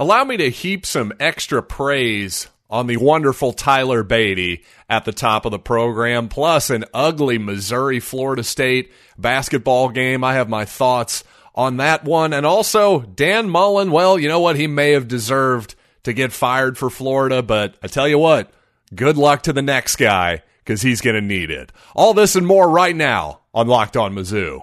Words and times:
allow 0.00 0.24
me 0.24 0.38
to 0.38 0.50
heap 0.50 0.86
some 0.86 1.12
extra 1.20 1.62
praise 1.62 2.48
on 2.70 2.86
the 2.86 2.96
wonderful 2.96 3.52
Tyler 3.52 4.02
Badie 4.02 4.64
at 4.88 5.04
the 5.04 5.12
top 5.12 5.44
of 5.44 5.52
the 5.52 5.58
program, 5.58 6.28
plus 6.28 6.70
an 6.70 6.86
ugly 6.94 7.36
Missouri 7.36 8.00
Florida 8.00 8.42
State 8.42 8.90
basketball 9.18 9.90
game. 9.90 10.24
I 10.24 10.34
have 10.34 10.48
my 10.48 10.64
thoughts 10.64 11.22
on 11.54 11.76
that 11.76 12.04
one. 12.04 12.32
And 12.32 12.46
also, 12.46 13.00
Dan 13.00 13.50
Mullen, 13.50 13.90
well, 13.90 14.18
you 14.18 14.28
know 14.28 14.40
what? 14.40 14.56
He 14.56 14.66
may 14.66 14.92
have 14.92 15.06
deserved 15.06 15.74
to 16.04 16.14
get 16.14 16.32
fired 16.32 16.78
for 16.78 16.88
Florida, 16.88 17.42
but 17.42 17.74
I 17.82 17.88
tell 17.88 18.08
you 18.08 18.18
what, 18.18 18.50
good 18.94 19.18
luck 19.18 19.42
to 19.42 19.52
the 19.52 19.62
next 19.62 19.96
guy 19.96 20.42
because 20.64 20.80
he's 20.80 21.02
going 21.02 21.16
to 21.16 21.20
need 21.20 21.50
it. 21.50 21.72
All 21.94 22.14
this 22.14 22.36
and 22.36 22.46
more 22.46 22.70
right 22.70 22.96
now 22.96 23.40
on 23.52 23.66
Locked 23.66 23.98
On 23.98 24.14
Mizzou. 24.14 24.62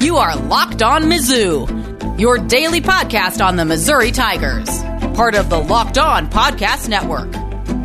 You 0.00 0.16
are 0.16 0.34
Locked 0.34 0.82
On 0.82 1.04
Mizzou, 1.04 1.89
your 2.20 2.36
daily 2.36 2.82
podcast 2.82 3.42
on 3.42 3.56
the 3.56 3.64
Missouri 3.64 4.10
Tigers, 4.10 4.68
part 5.14 5.34
of 5.34 5.48
the 5.48 5.58
Locked 5.58 5.96
On 5.96 6.28
Podcast 6.28 6.86
Network. 6.86 7.34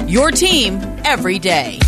Your 0.10 0.30
team 0.30 0.78
every 1.06 1.40
day. 1.40 1.80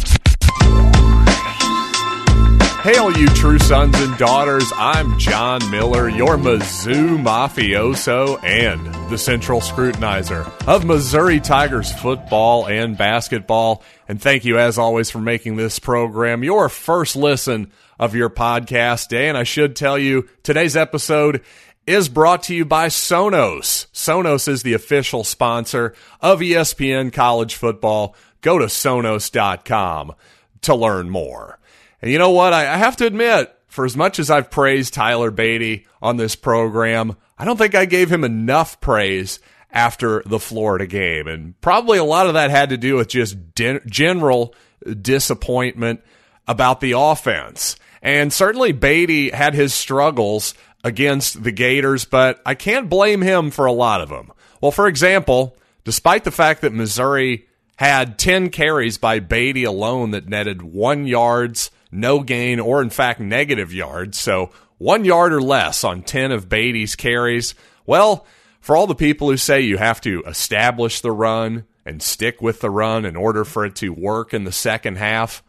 Hail, 2.84 3.12
you 3.18 3.28
true 3.28 3.60
sons 3.60 4.00
and 4.00 4.18
daughters. 4.18 4.72
I'm 4.78 5.20
John 5.20 5.70
Miller, 5.70 6.08
your 6.08 6.38
Mizzou 6.38 7.22
mafioso 7.22 8.42
and 8.42 9.12
the 9.12 9.18
central 9.18 9.60
scrutinizer 9.60 10.50
of 10.66 10.86
Missouri 10.86 11.42
Tigers 11.42 11.92
football 11.92 12.66
and 12.66 12.98
basketball. 12.98 13.84
And 14.08 14.22
thank 14.22 14.46
you, 14.46 14.58
as 14.58 14.78
always, 14.78 15.10
for 15.10 15.20
making 15.20 15.58
this 15.58 15.80
program 15.80 16.46
your 16.46 16.70
first 16.70 17.18
listen 17.18 17.74
of 18.00 18.16
your 18.16 18.30
podcast 18.30 19.10
day. 19.10 19.28
And 19.28 19.38
I 19.38 19.44
should 19.44 19.76
tell 19.76 19.98
you, 19.98 20.30
today's 20.44 20.78
episode 20.78 21.44
is 21.88 22.10
brought 22.10 22.44
to 22.44 22.54
you 22.54 22.66
by 22.66 22.88
Sonos. 22.88 23.88
Sonos 23.94 24.48
is 24.48 24.62
the 24.62 24.74
official 24.74 25.24
sponsor 25.24 25.96
of 26.22 26.42
ESPN 26.42 27.12
College 27.14 27.56
Football. 27.56 28.14
Go 28.42 28.60
to 28.60 28.66
Sonos.com 28.66 30.14
to 30.62 30.76
learn 30.76 31.10
more. 31.10 31.58
And 32.02 32.12
you 32.12 32.20
know 32.20 32.32
what? 32.32 32.54
I, 32.54 32.74
I 32.74 32.78
have 32.78 32.98
to 32.98 33.06
admit, 33.06 33.58
for 33.68 33.86
as 33.86 33.96
much 33.96 34.20
as 34.20 34.30
I've 34.30 34.52
praised 34.52 34.94
Tyler 34.94 35.32
Badie 35.32 35.86
on 36.02 36.18
this 36.18 36.36
program, 36.36 37.16
I 37.38 37.46
don't 37.46 37.58
think 37.58 37.74
I 37.74 37.86
gave 37.86 38.12
him 38.12 38.24
enough 38.24 38.82
praise 38.82 39.40
after 39.72 40.24
the 40.26 40.40
Florida 40.40 40.88
game. 40.88 41.28
And 41.28 41.60
probably 41.62 41.98
a 41.98 42.04
lot 42.04 42.28
of 42.28 42.34
that 42.34 42.52
had 42.52 42.70
to 42.70 42.78
do 42.78 42.96
with 42.96 43.08
just 43.08 43.56
de- 43.56 43.80
general 43.86 44.54
disappointment 45.02 46.02
about 46.48 46.82
the 46.82 46.94
offense. 46.98 47.78
And 48.02 48.32
certainly 48.32 48.74
Badie 48.74 49.34
had 49.34 49.54
his 49.54 49.74
struggles 49.74 50.54
against 50.88 51.44
the 51.44 51.52
Gators, 51.52 52.06
but 52.06 52.42
I 52.46 52.56
can't 52.56 52.90
blame 52.90 53.22
him 53.22 53.52
for 53.52 53.66
a 53.66 53.74
lot 53.74 54.02
of 54.02 54.10
them. 54.10 54.32
Well, 54.62 54.72
for 54.72 54.88
example, 54.88 55.58
despite 55.84 56.24
the 56.24 56.32
fact 56.32 56.62
that 56.62 56.74
Missouri 56.74 57.48
had 57.76 58.18
10 58.18 58.50
carries 58.50 58.98
by 58.98 59.20
Badie 59.20 59.68
alone 59.68 60.12
that 60.12 60.30
netted 60.30 60.62
one 60.62 61.06
yards, 61.06 61.70
no 61.92 62.22
gain, 62.22 62.60
or 62.60 62.82
in 62.82 62.90
fact 62.90 63.20
negative 63.20 63.74
yards. 63.74 64.18
So 64.18 64.52
one 64.78 65.06
yard 65.06 65.34
or 65.34 65.42
less 65.42 65.84
on 65.84 66.04
10 66.04 66.32
of 66.32 66.50
Badie's 66.50 66.96
carries. 66.96 67.54
Well, 67.86 68.26
for 68.62 68.76
all 68.76 68.88
the 68.88 68.96
people 68.96 69.30
who 69.30 69.38
say 69.38 69.62
you 69.62 69.78
have 69.78 70.02
to 70.02 70.24
establish 70.24 71.02
the 71.02 71.12
run 71.12 71.66
and 71.86 72.02
stick 72.02 72.42
with 72.42 72.62
the 72.62 72.70
run 72.70 73.06
in 73.06 73.16
order 73.16 73.46
for 73.46 73.66
it 73.66 73.76
to 73.76 73.90
work 73.90 74.34
in 74.34 74.44
the 74.44 74.52
second 74.52 74.98
half, 74.98 75.44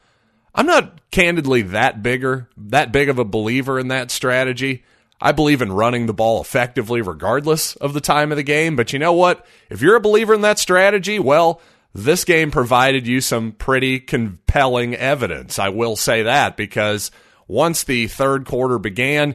I'm 0.54 0.66
not 0.66 1.10
candidly 1.10 1.62
that 1.62 2.02
bigger, 2.02 2.48
that 2.56 2.92
big 2.92 3.08
of 3.08 3.18
a 3.18 3.24
believer 3.24 3.78
in 3.78 3.88
that 3.88 4.10
strategy. 4.10 4.84
I 5.20 5.32
believe 5.32 5.62
in 5.62 5.72
running 5.72 6.06
the 6.06 6.14
ball 6.14 6.40
effectively 6.40 7.02
regardless 7.02 7.74
of 7.76 7.92
the 7.92 8.00
time 8.00 8.30
of 8.30 8.36
the 8.36 8.42
game. 8.42 8.76
But 8.76 8.92
you 8.92 8.98
know 8.98 9.12
what? 9.12 9.44
If 9.68 9.82
you're 9.82 9.96
a 9.96 10.00
believer 10.00 10.34
in 10.34 10.42
that 10.42 10.58
strategy, 10.58 11.18
well, 11.18 11.60
this 11.94 12.24
game 12.24 12.50
provided 12.50 13.06
you 13.06 13.20
some 13.20 13.52
pretty 13.52 13.98
compelling 13.98 14.94
evidence. 14.94 15.58
I 15.58 15.70
will 15.70 15.96
say 15.96 16.22
that 16.22 16.56
because 16.56 17.10
once 17.48 17.82
the 17.82 18.06
third 18.06 18.44
quarter 18.44 18.78
began, 18.78 19.34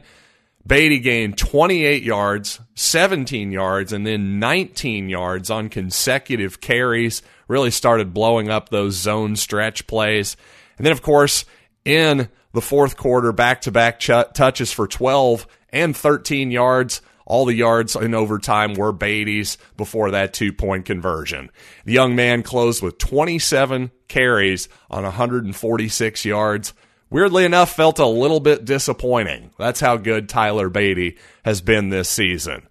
Badie 0.66 1.02
gained 1.02 1.36
28 1.36 2.02
yards, 2.02 2.60
17 2.74 3.52
yards, 3.52 3.92
and 3.92 4.06
then 4.06 4.38
19 4.38 5.10
yards 5.10 5.50
on 5.50 5.68
consecutive 5.68 6.60
carries. 6.60 7.20
Really 7.48 7.70
started 7.70 8.14
blowing 8.14 8.48
up 8.48 8.70
those 8.70 8.94
zone 8.94 9.36
stretch 9.36 9.86
plays. 9.86 10.38
And 10.78 10.86
then, 10.86 10.92
of 10.92 11.02
course, 11.02 11.44
in 11.84 12.30
the 12.52 12.62
fourth 12.62 12.96
quarter, 12.96 13.30
back 13.32 13.62
to 13.62 13.72
back 13.72 14.00
touches 14.00 14.72
for 14.72 14.88
12 14.88 15.46
and 15.74 15.94
13 15.94 16.50
yards. 16.50 17.02
All 17.26 17.44
the 17.44 17.54
yards 17.54 17.96
in 17.96 18.14
overtime 18.14 18.74
were 18.74 18.92
Badie's 18.92 19.58
before 19.76 20.10
that 20.12 20.32
two 20.32 20.52
point 20.52 20.84
conversion. 20.84 21.50
The 21.84 21.92
young 21.92 22.14
man 22.14 22.42
closed 22.42 22.82
with 22.82 22.98
27 22.98 23.90
carries 24.08 24.68
on 24.90 25.02
146 25.02 26.24
yards. 26.24 26.74
Weirdly 27.10 27.44
enough, 27.44 27.74
felt 27.74 27.98
a 27.98 28.06
little 28.06 28.40
bit 28.40 28.64
disappointing. 28.64 29.50
That's 29.58 29.80
how 29.80 29.96
good 29.96 30.28
Tyler 30.28 30.68
Badie 30.68 31.18
has 31.44 31.60
been 31.60 31.88
this 31.88 32.08
season. 32.08 32.68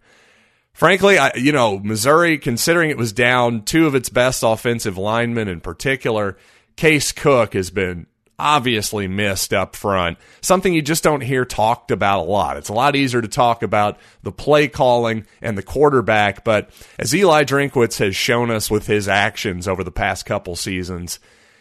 Frankly, 0.73 1.17
I, 1.17 1.31
you 1.35 1.51
know, 1.51 1.79
Missouri, 1.79 2.37
considering 2.37 2.89
it 2.89 2.97
was 2.97 3.13
down 3.13 3.63
two 3.63 3.85
of 3.85 3.95
its 3.95 4.09
best 4.09 4.43
offensive 4.43 4.97
linemen 4.97 5.47
in 5.47 5.61
particular, 5.61 6.37
Case 6.75 7.11
Cook 7.11 7.53
has 7.53 7.69
been 7.69 8.07
obviously 8.43 9.07
missed 9.07 9.53
up 9.53 9.75
front. 9.75 10.17
Something 10.41 10.73
you 10.73 10.81
just 10.81 11.03
don't 11.03 11.21
hear 11.21 11.45
talked 11.45 11.91
about 11.91 12.27
a 12.27 12.29
lot. 12.29 12.57
It's 12.57 12.69
a 12.69 12.73
lot 12.73 12.95
easier 12.95 13.21
to 13.21 13.27
talk 13.27 13.63
about 13.63 13.97
the 14.21 14.33
play 14.33 14.67
calling 14.67 15.25
and 15.41 15.57
the 15.57 15.63
quarterback, 15.63 16.43
but 16.43 16.69
as 16.99 17.15
Eli 17.15 17.45
Drinkwitz 17.45 17.99
has 17.99 18.15
shown 18.15 18.51
us 18.51 18.69
with 18.69 18.85
his 18.85 19.07
actions 19.07 19.67
over 19.67 19.83
the 19.83 19.91
past 19.91 20.25
couple 20.25 20.57
seasons, 20.57 21.19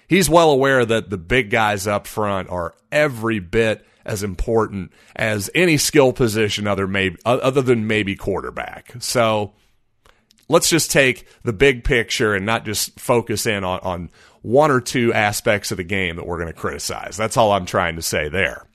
he's 0.09 0.29
well 0.29 0.51
aware 0.51 0.85
that 0.85 1.09
the 1.09 1.19
big 1.19 1.51
guys 1.51 1.87
up 1.87 2.09
front 2.09 2.51
are 2.51 2.75
every 2.91 3.39
bit 3.39 3.87
as 4.05 4.25
important 4.25 4.93
as 5.15 5.49
any 5.55 5.77
skill 5.77 6.13
position 6.13 6.67
other 6.67 6.89
maybe 6.89 7.17
other 7.25 7.63
than 7.63 7.87
maybe 7.87 8.17
quarterback. 8.17 8.93
So 8.99 9.53
let's 10.49 10.69
just 10.69 10.91
take 10.91 11.27
the 11.45 11.53
big 11.53 11.85
picture 11.85 12.35
and 12.35 12.45
not 12.45 12.65
just 12.65 12.99
focus 12.99 13.47
in 13.47 13.63
on, 13.63 13.79
on 13.81 14.11
one 14.43 14.71
or 14.71 14.81
two 14.81 15.13
aspects 15.13 15.71
of 15.71 15.77
the 15.77 15.85
game 15.85 16.17
that 16.17 16.27
we're 16.27 16.39
going 16.39 16.53
to 16.53 16.53
criticize. 16.53 17.17
That's 17.17 17.37
all 17.37 17.53
I'm 17.53 17.67
trying 17.67 17.97
to 17.97 18.03
say 18.03 18.29
there. 18.29 18.67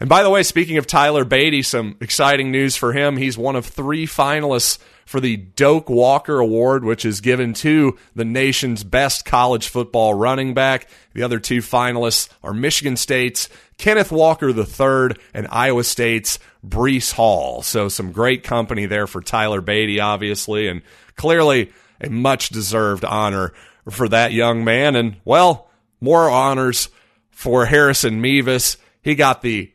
And 0.00 0.08
by 0.08 0.22
the 0.22 0.30
way, 0.30 0.42
speaking 0.42 0.78
of 0.78 0.86
Tyler 0.86 1.24
Badie, 1.24 1.64
some 1.64 1.96
exciting 2.00 2.50
news 2.50 2.74
for 2.74 2.92
him. 2.92 3.18
He's 3.18 3.36
one 3.36 3.54
of 3.54 3.66
three 3.66 4.06
finalists 4.06 4.78
for 5.04 5.20
the 5.20 5.36
Doak 5.36 5.90
Walker 5.90 6.38
Award, 6.38 6.84
which 6.84 7.04
is 7.04 7.20
given 7.20 7.52
to 7.54 7.98
the 8.14 8.24
nation's 8.24 8.82
best 8.82 9.26
college 9.26 9.68
football 9.68 10.14
running 10.14 10.54
back. 10.54 10.88
The 11.12 11.22
other 11.22 11.38
two 11.38 11.58
finalists 11.58 12.30
are 12.42 12.54
Michigan 12.54 12.96
State's 12.96 13.50
Kenneth 13.76 14.10
Walker 14.10 14.48
III 14.50 15.16
and 15.34 15.48
Iowa 15.50 15.84
State's 15.84 16.38
Breece 16.66 17.12
Hall. 17.12 17.60
So 17.62 17.88
some 17.88 18.12
great 18.12 18.42
company 18.42 18.86
there 18.86 19.06
for 19.06 19.20
Tyler 19.20 19.60
Badie, 19.60 20.02
obviously, 20.02 20.66
and 20.68 20.80
clearly 21.16 21.72
a 22.00 22.08
much 22.08 22.48
deserved 22.48 23.04
honor 23.04 23.52
for 23.90 24.08
that 24.08 24.32
young 24.32 24.64
man. 24.64 24.96
And, 24.96 25.16
well, 25.24 25.70
more 26.00 26.30
honors 26.30 26.88
for 27.30 27.66
Harrison 27.66 28.20
Mevis. 28.20 28.76
He 29.02 29.14
got 29.14 29.42
the 29.42 29.72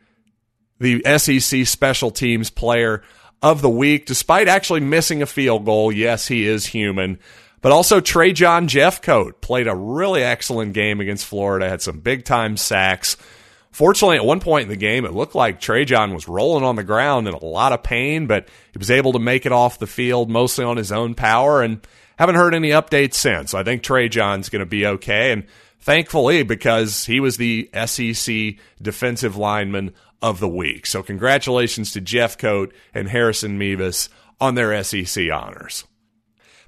the 0.80 1.02
SEC 1.18 1.66
Special 1.66 2.12
Teams 2.12 2.50
Player 2.50 3.02
of 3.42 3.62
the 3.62 3.70
Week, 3.70 4.06
despite 4.06 4.48
actually 4.48 4.81
missing 4.81 5.22
a 5.22 5.26
field 5.26 5.66
goal. 5.66 5.92
Yes, 5.92 6.28
he 6.28 6.46
is 6.46 6.66
human. 6.66 7.20
But 7.62 7.72
also 7.72 8.00
Trajan 8.00 8.68
Jeffcoat 8.68 9.42
played 9.42 9.68
a 9.68 9.76
really 9.76 10.22
excellent 10.22 10.74
game 10.74 11.00
against 11.00 11.26
Florida, 11.26 11.70
had 11.70 11.82
some 11.82 12.00
big 12.00 12.26
time 12.26 12.58
sacks. 12.58 13.18
Fortunately, 13.72 14.18
at 14.18 14.26
one 14.26 14.40
point 14.40 14.64
in 14.64 14.70
the 14.70 14.76
game, 14.76 15.03
it 15.03 15.14
looked 15.14 15.36
like 15.36 15.59
Trajan 15.59 16.14
was 16.14 16.28
rolling 16.28 16.64
on 16.64 16.76
the 16.76 16.84
ground 16.84 17.28
in 17.28 17.34
a 17.34 17.44
lot 17.44 17.74
of 17.74 17.84
pain, 17.84 18.28
but 18.28 18.47
he 18.72 18.78
was 18.78 18.92
able 18.92 19.14
to 19.14 19.20
make 19.20 19.46
it 19.46 19.52
off 19.52 19.80
the 19.80 19.88
field 19.88 20.30
mostly 20.30 20.64
on 20.64 20.78
his 20.78 20.92
own 20.92 21.16
power. 21.16 21.62
And 21.62 21.85
haven't 22.17 22.35
heard 22.35 22.53
any 22.56 22.70
updates 22.70 23.16
since. 23.16 23.53
I 23.53 23.64
think 23.64 23.84
Trajan's 23.84 24.50
going 24.50 24.62
to 24.62 24.66
be 24.66 24.85
okay. 24.85 25.32
And 25.32 25.46
thankfully, 25.79 26.44
because 26.44 27.06
he 27.06 27.20
was 27.20 27.38
the 27.38 27.70
SEC 27.85 28.56
defensive 28.82 29.35
lineman 29.35 29.94
of 30.22 30.40
the 30.40 30.50
week. 30.50 30.85
So 30.85 31.03
congratulations 31.03 31.91
to 31.91 32.02
Jeffcoat 32.02 32.72
and 32.94 33.09
Harrison 33.09 33.58
Mevis 33.58 34.09
on 34.40 34.56
their 34.56 34.84
SEC 34.84 35.32
honors. 35.32 35.85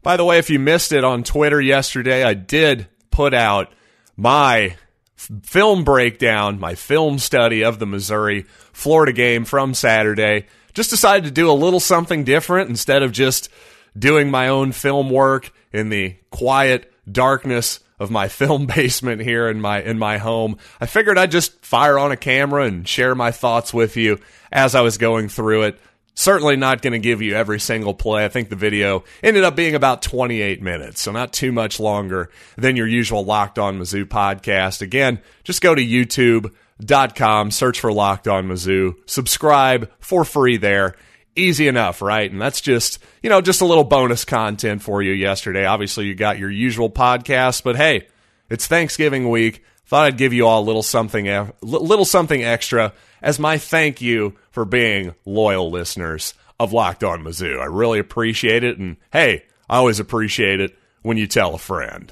By 0.03 0.17
the 0.17 0.25
way, 0.25 0.37
if 0.37 0.49
you 0.49 0.59
missed 0.59 0.91
it 0.91 1.03
on 1.03 1.23
Twitter 1.23 1.59
yesterday, 1.59 2.23
I 2.23 2.33
did 2.33 2.87
put 3.09 3.33
out 3.33 3.73
my 4.15 4.75
film 5.15 5.83
breakdown, 5.83 6.59
my 6.59 6.75
film 6.75 7.17
study 7.17 7.63
of 7.63 7.79
the 7.79 7.87
Missouri 7.87 8.43
Florida 8.73 9.11
game 9.11 9.45
from 9.45 9.73
Saturday. 9.73 10.45
Just 10.73 10.91
decided 10.91 11.25
to 11.25 11.31
do 11.31 11.49
a 11.49 11.53
little 11.53 11.79
something 11.79 12.23
different 12.23 12.69
instead 12.69 13.01
of 13.01 13.11
just 13.11 13.49
doing 13.97 14.29
my 14.29 14.47
own 14.47 14.71
film 14.71 15.09
work 15.09 15.51
in 15.71 15.89
the 15.89 16.15
quiet 16.29 16.91
darkness 17.09 17.79
of 17.99 18.11
my 18.11 18.27
film 18.27 18.65
basement 18.67 19.21
here 19.21 19.47
in 19.47 19.61
my 19.61 19.81
in 19.81 19.97
my 19.97 20.17
home. 20.17 20.57
I 20.79 20.85
figured 20.85 21.17
I'd 21.17 21.31
just 21.31 21.63
fire 21.65 21.97
on 21.97 22.11
a 22.11 22.17
camera 22.17 22.63
and 22.63 22.87
share 22.87 23.15
my 23.15 23.31
thoughts 23.31 23.73
with 23.73 23.97
you 23.97 24.19
as 24.51 24.75
I 24.75 24.81
was 24.81 24.97
going 24.97 25.29
through 25.29 25.63
it. 25.63 25.79
certainly 26.13 26.55
not 26.55 26.81
going 26.81 26.93
to 26.93 26.99
give 26.99 27.21
you 27.21 27.35
every 27.35 27.59
single 27.59 27.93
play. 27.93 28.25
I 28.25 28.29
think 28.29 28.49
the 28.49 28.55
video 28.55 29.03
ended 29.21 29.43
up 29.43 29.55
being 29.55 29.75
about 29.75 30.01
28 30.01 30.61
minutes, 30.61 31.01
so 31.01 31.11
not 31.11 31.33
too 31.33 31.51
much 31.51 31.79
longer 31.79 32.31
than 32.57 32.75
your 32.75 32.87
usual 32.87 33.23
Locked 33.23 33.59
On 33.59 33.79
Mizzou 33.79 34.05
podcast. 34.05 34.81
Again, 34.81 35.19
just 35.43 35.61
go 35.61 35.75
to 35.75 35.81
youtube.com, 35.81 37.51
search 37.51 37.79
for 37.79 37.93
Locked 37.93 38.27
On 38.27 38.47
Mizzou, 38.47 38.95
subscribe 39.05 39.91
for 39.99 40.25
free 40.25 40.57
there. 40.57 40.95
Easy 41.37 41.67
enough, 41.67 42.01
right? 42.01 42.29
And 42.29 42.41
that's 42.41 42.61
just, 42.61 42.99
you 43.21 43.29
know, 43.29 43.41
just 43.41 43.61
a 43.61 43.65
little 43.65 43.83
bonus 43.83 44.25
content 44.25 44.81
for 44.81 45.01
you 45.01 45.13
yesterday. 45.13 45.65
Obviously, 45.65 46.05
you 46.05 46.15
got 46.15 46.39
your 46.39 46.49
usual 46.49 46.89
podcast, 46.89 47.63
but 47.63 47.75
hey, 47.75 48.07
it's 48.49 48.67
Thanksgiving 48.67 49.29
week. 49.29 49.63
Thought 49.85 50.05
I'd 50.05 50.17
give 50.17 50.33
you 50.33 50.47
all 50.47 50.61
a 50.61 50.65
little 50.65 50.83
something, 50.83 51.53
little 51.61 52.05
something 52.05 52.43
extra 52.43 52.93
as 53.21 53.39
my 53.39 53.57
thank 53.57 54.01
you 54.01 54.35
for 54.51 54.65
being 54.65 55.15
loyal 55.25 55.71
listeners 55.71 56.33
of 56.59 56.73
Locked 56.73 57.03
On 57.03 57.23
Mizzou. 57.23 57.61
I 57.61 57.65
really 57.65 57.99
appreciate 57.99 58.63
it, 58.63 58.77
and 58.77 58.97
hey, 59.13 59.45
I 59.69 59.77
always 59.77 59.99
appreciate 59.99 60.59
it 60.59 60.77
when 61.03 61.17
you 61.17 61.27
tell 61.27 61.55
a 61.55 61.59
friend. 61.59 62.11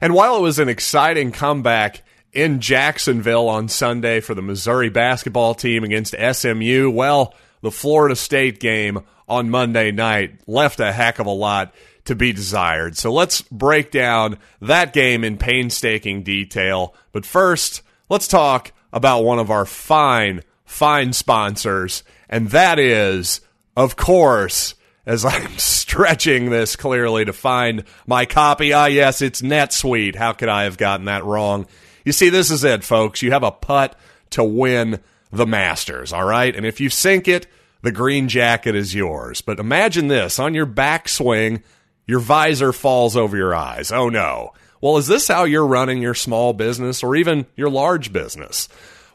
And 0.00 0.14
while 0.14 0.36
it 0.36 0.42
was 0.42 0.58
an 0.58 0.68
exciting 0.68 1.32
comeback 1.32 2.02
in 2.32 2.60
Jacksonville 2.60 3.48
on 3.48 3.68
Sunday 3.68 4.20
for 4.20 4.34
the 4.34 4.42
Missouri 4.42 4.88
basketball 4.88 5.54
team 5.54 5.84
against 5.84 6.14
SMU, 6.14 6.90
well, 6.90 7.34
the 7.62 7.70
Florida 7.70 8.14
State 8.14 8.60
game 8.60 9.00
on 9.28 9.50
Monday 9.50 9.90
night 9.90 10.40
left 10.46 10.80
a 10.80 10.92
heck 10.92 11.18
of 11.18 11.26
a 11.26 11.30
lot 11.30 11.72
to 12.04 12.14
be 12.14 12.32
desired. 12.32 12.96
So 12.96 13.12
let's 13.12 13.42
break 13.42 13.90
down 13.90 14.38
that 14.60 14.92
game 14.92 15.24
in 15.24 15.38
painstaking 15.38 16.22
detail. 16.22 16.94
But 17.12 17.24
first, 17.24 17.82
let's 18.08 18.28
talk 18.28 18.72
about 18.92 19.24
one 19.24 19.38
of 19.38 19.50
our 19.50 19.64
fine, 19.64 20.42
fine 20.64 21.12
sponsors, 21.12 22.02
and 22.28 22.50
that 22.50 22.78
is, 22.78 23.40
of 23.76 23.96
course, 23.96 24.74
as 25.06 25.24
I'm 25.24 25.58
stretching 25.58 26.50
this 26.50 26.76
clearly 26.76 27.24
to 27.24 27.32
find 27.32 27.84
my 28.06 28.26
copy. 28.26 28.72
Ah, 28.72 28.86
yes, 28.86 29.22
it's 29.22 29.42
NetSuite. 29.42 30.16
How 30.16 30.32
could 30.32 30.48
I 30.48 30.64
have 30.64 30.76
gotten 30.76 31.06
that 31.06 31.24
wrong? 31.24 31.66
You 32.04 32.12
see, 32.12 32.30
this 32.30 32.50
is 32.50 32.64
it, 32.64 32.82
folks. 32.82 33.22
You 33.22 33.30
have 33.30 33.44
a 33.44 33.52
putt 33.52 33.96
to 34.30 34.42
win 34.42 35.00
the 35.32 35.46
Masters, 35.46 36.12
all 36.12 36.24
right? 36.24 36.54
And 36.54 36.66
if 36.66 36.80
you 36.80 36.90
sink 36.90 37.26
it, 37.26 37.46
the 37.82 37.92
green 37.92 38.28
jacket 38.28 38.76
is 38.76 38.94
yours. 38.94 39.40
But 39.40 39.58
imagine 39.58 40.08
this 40.08 40.38
on 40.38 40.54
your 40.54 40.66
backswing, 40.66 41.62
your 42.06 42.20
visor 42.20 42.72
falls 42.72 43.16
over 43.16 43.36
your 43.36 43.54
eyes. 43.54 43.90
Oh 43.90 44.08
no. 44.08 44.52
Well, 44.80 44.96
is 44.96 45.06
this 45.06 45.28
how 45.28 45.44
you're 45.44 45.66
running 45.66 46.02
your 46.02 46.14
small 46.14 46.52
business 46.52 47.02
or 47.02 47.16
even 47.16 47.46
your 47.56 47.70
large 47.70 48.12
business? 48.12 48.68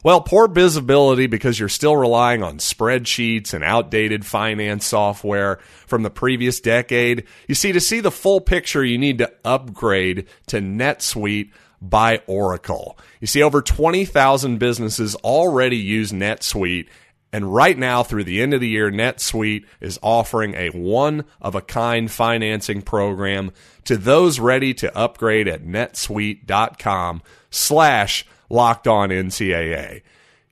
Well, 0.04 0.20
poor 0.20 0.48
visibility 0.48 1.26
because 1.26 1.58
you're 1.58 1.68
still 1.68 1.96
relying 1.96 2.42
on 2.42 2.58
spreadsheets 2.58 3.52
and 3.52 3.64
outdated 3.64 4.24
finance 4.24 4.86
software 4.86 5.58
from 5.86 6.04
the 6.04 6.10
previous 6.10 6.60
decade. 6.60 7.24
You 7.48 7.54
see, 7.54 7.72
to 7.72 7.80
see 7.80 8.00
the 8.00 8.10
full 8.10 8.40
picture, 8.40 8.84
you 8.84 8.96
need 8.96 9.18
to 9.18 9.32
upgrade 9.44 10.26
to 10.46 10.60
NetSuite 10.60 11.50
by 11.80 12.22
Oracle. 12.26 12.98
You 13.20 13.26
see, 13.26 13.42
over 13.42 13.62
20,000 13.62 14.58
businesses 14.58 15.14
already 15.16 15.76
use 15.76 16.12
NetSuite 16.12 16.88
and 17.32 17.52
right 17.52 17.76
now, 17.76 18.02
through 18.02 18.24
the 18.24 18.40
end 18.40 18.54
of 18.54 18.60
the 18.60 18.68
year, 18.68 18.90
NetSuite 18.90 19.66
is 19.80 19.98
offering 20.02 20.54
a 20.54 20.70
one 20.70 21.24
of 21.40 21.54
a 21.54 21.60
kind 21.60 22.10
financing 22.10 22.80
program 22.80 23.52
to 23.84 23.98
those 23.98 24.40
ready 24.40 24.72
to 24.74 24.96
upgrade 24.96 25.46
at 25.46 25.62
netsuite.com 25.64 27.22
slash 27.50 28.26
locked 28.48 28.86
on 28.86 29.10
NCAA. 29.10 30.02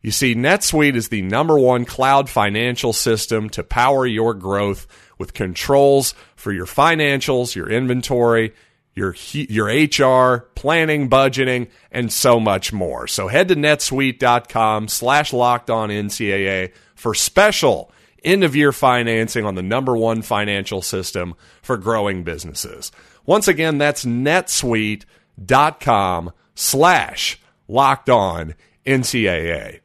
You 0.02 0.10
see, 0.10 0.34
NetSuite 0.34 0.96
is 0.96 1.08
the 1.08 1.22
number 1.22 1.58
one 1.58 1.86
cloud 1.86 2.28
financial 2.28 2.92
system 2.92 3.48
to 3.50 3.64
power 3.64 4.06
your 4.06 4.34
growth 4.34 4.86
with 5.18 5.32
controls 5.32 6.14
for 6.36 6.52
your 6.52 6.66
financials, 6.66 7.54
your 7.54 7.70
inventory, 7.70 8.52
your 8.96 9.14
your 9.30 9.66
HR, 9.66 10.48
planning, 10.56 11.08
budgeting, 11.08 11.68
and 11.92 12.12
so 12.12 12.40
much 12.40 12.72
more. 12.72 13.06
So 13.06 13.28
head 13.28 13.46
to 13.48 13.54
netsuite.com 13.54 14.88
slash 14.88 15.32
locked 15.32 15.70
on 15.70 15.90
NCAA 15.90 16.72
for 16.96 17.14
special 17.14 17.92
end 18.24 18.42
of 18.42 18.56
year 18.56 18.72
financing 18.72 19.44
on 19.44 19.54
the 19.54 19.62
number 19.62 19.96
one 19.96 20.22
financial 20.22 20.82
system 20.82 21.36
for 21.62 21.76
growing 21.76 22.24
businesses. 22.24 22.90
Once 23.24 23.46
again, 23.46 23.78
that's 23.78 24.04
netsuite.com 24.04 26.32
slash 26.54 27.40
locked 27.68 28.08
on 28.08 28.54
NCAA. 28.86 29.80